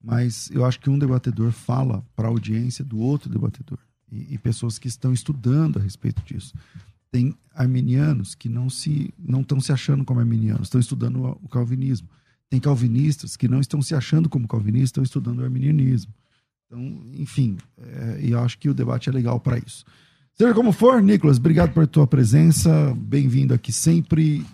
[0.03, 3.78] Mas eu acho que um debatedor fala para a audiência do outro debatedor.
[4.12, 6.55] E, e, pessoas que estão estudando a respeito disso.
[7.11, 12.09] Tem arminianos que não se não estão se achando como arminianos, estão estudando o, calvinismo.
[12.51, 16.12] Tem calvinistas que não estão se achando como calvinistas, estão estudando o arminianismo.
[16.66, 16.80] Então,
[17.14, 19.86] enfim, é, eu acho que o debate é legal para isso.
[20.41, 22.95] Seja como for, Nicolas, obrigado por tua presença.
[22.97, 24.47] Bem-vindo aqui sempre.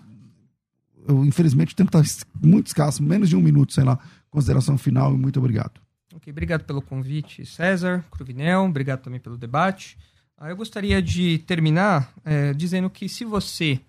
[1.07, 3.99] Eu, infelizmente o tempo está muito escasso, menos de um minuto, sei lá.
[4.31, 5.79] Consideração final e muito obrigado.
[6.15, 8.63] Ok, obrigado pelo convite, César, Cruvinel.
[8.63, 9.95] Obrigado também pelo debate.
[10.35, 13.79] Ah, eu gostaria de terminar é, dizendo que se você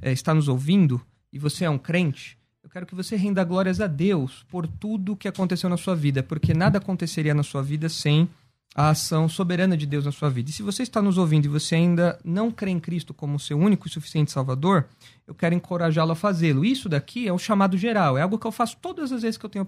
[0.00, 3.78] é, está nos ouvindo e você é um crente, eu quero que você renda glórias
[3.78, 7.90] a Deus por tudo que aconteceu na sua vida, porque nada aconteceria na sua vida
[7.90, 8.26] sem
[8.74, 10.50] a ação soberana de Deus na sua vida.
[10.50, 13.58] E se você está nos ouvindo e você ainda não crê em Cristo como seu
[13.58, 14.86] único e suficiente Salvador,
[15.26, 16.64] eu quero encorajá-lo a fazê-lo.
[16.64, 19.44] Isso daqui é um chamado geral, é algo que eu faço todas as vezes que
[19.44, 19.66] eu tenho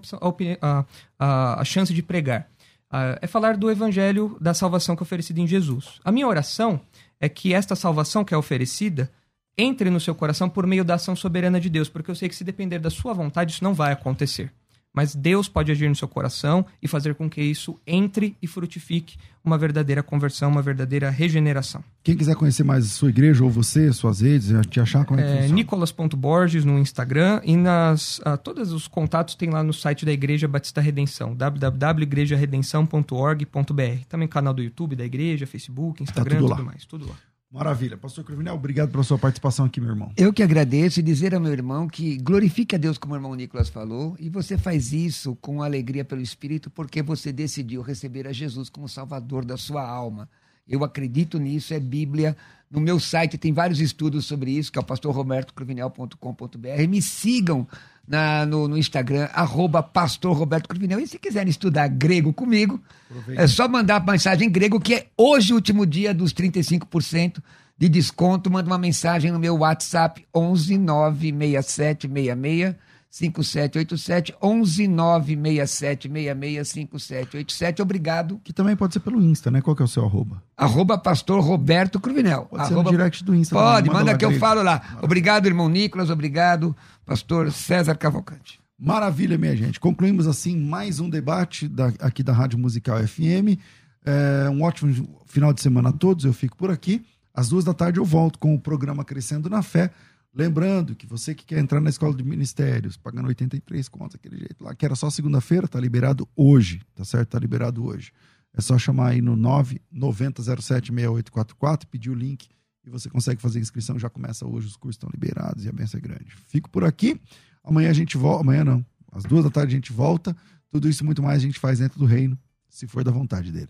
[0.61, 0.85] a,
[1.19, 2.49] a, a chance de pregar.
[2.91, 5.99] Uh, é falar do evangelho da salvação que é oferecida em Jesus.
[6.03, 6.79] A minha oração
[7.19, 9.11] é que esta salvação que é oferecida
[9.57, 12.35] entre no seu coração por meio da ação soberana de Deus, porque eu sei que
[12.35, 14.51] se depender da sua vontade, isso não vai acontecer.
[14.95, 19.17] Mas Deus pode agir no seu coração e fazer com que isso entre e frutifique
[19.43, 21.83] uma verdadeira conversão, uma verdadeira regeneração.
[22.03, 25.45] Quem quiser conhecer mais a sua igreja ou você, suas redes, te achar, como é,
[25.45, 30.11] é Nicolas.borges no Instagram e nas uh, todos os contatos tem lá no site da
[30.11, 34.05] Igreja Batista Redenção, www.igrejaredenção.org.br.
[34.09, 37.15] Também canal do YouTube da igreja, Facebook, tá Instagram, tá tudo, tudo mais, tudo lá.
[37.55, 37.95] Maravilha.
[37.95, 40.11] Pastor Cruvinel, obrigado pela sua participação aqui, meu irmão.
[40.17, 43.33] Eu que agradeço e dizer ao meu irmão que glorifique a Deus, como o irmão
[43.33, 48.33] Nicolas falou, e você faz isso com alegria pelo Espírito, porque você decidiu receber a
[48.33, 50.27] Jesus como Salvador da sua alma.
[50.67, 52.35] Eu acredito nisso, é Bíblia.
[52.69, 56.87] No meu site tem vários estudos sobre isso, que é o pastorrobertocruvinel.com.br.
[56.89, 57.65] Me sigam
[58.07, 60.99] na, no, no, Instagram, arroba pastor Roberto Cruvinel.
[60.99, 63.41] E se quiserem estudar grego comigo, Aproveita.
[63.41, 67.41] é só mandar a mensagem em grego, que é hoje o último dia dos 35%
[67.77, 68.51] de desconto.
[68.51, 72.75] Manda uma mensagem no meu WhatsApp, 11 96766
[73.15, 77.81] 5787 11 967 5787.
[77.81, 78.41] Obrigado.
[78.43, 79.61] Que também pode ser pelo Insta, né?
[79.61, 80.43] Qual que é o seu arroba?
[80.57, 82.45] Arroba pastor Roberto Cruvinel.
[82.49, 82.89] Pode arroba...
[82.89, 83.55] ser direct do Insta.
[83.55, 84.99] Pode, manda, manda que eu falo lá.
[85.01, 86.09] Obrigado, irmão Nicolas.
[86.09, 88.59] Obrigado, pastor César Cavalcante.
[88.77, 89.79] Maravilha, minha gente.
[89.79, 93.57] Concluímos assim mais um debate da, aqui da Rádio Musical FM.
[94.05, 96.25] É, um ótimo final de semana a todos.
[96.25, 97.01] Eu fico por aqui.
[97.33, 99.89] Às duas da tarde eu volto com o programa Crescendo na Fé.
[100.35, 104.61] Lembrando que você que quer entrar na escola de ministérios, pagando 83 contas, aquele jeito
[104.61, 107.29] lá, que era só segunda-feira, tá liberado hoje, tá certo?
[107.29, 108.11] Tá liberado hoje.
[108.53, 112.49] É só chamar aí no 990076844, pedir o link
[112.85, 113.97] e você consegue fazer inscrição.
[113.97, 116.35] Já começa hoje, os cursos estão liberados e a benção é grande.
[116.47, 117.17] Fico por aqui.
[117.63, 118.41] Amanhã a gente volta.
[118.41, 118.85] Amanhã não.
[119.13, 120.35] Às duas da tarde a gente volta.
[120.69, 123.53] Tudo isso e muito mais a gente faz dentro do reino, se for da vontade
[123.53, 123.69] dele.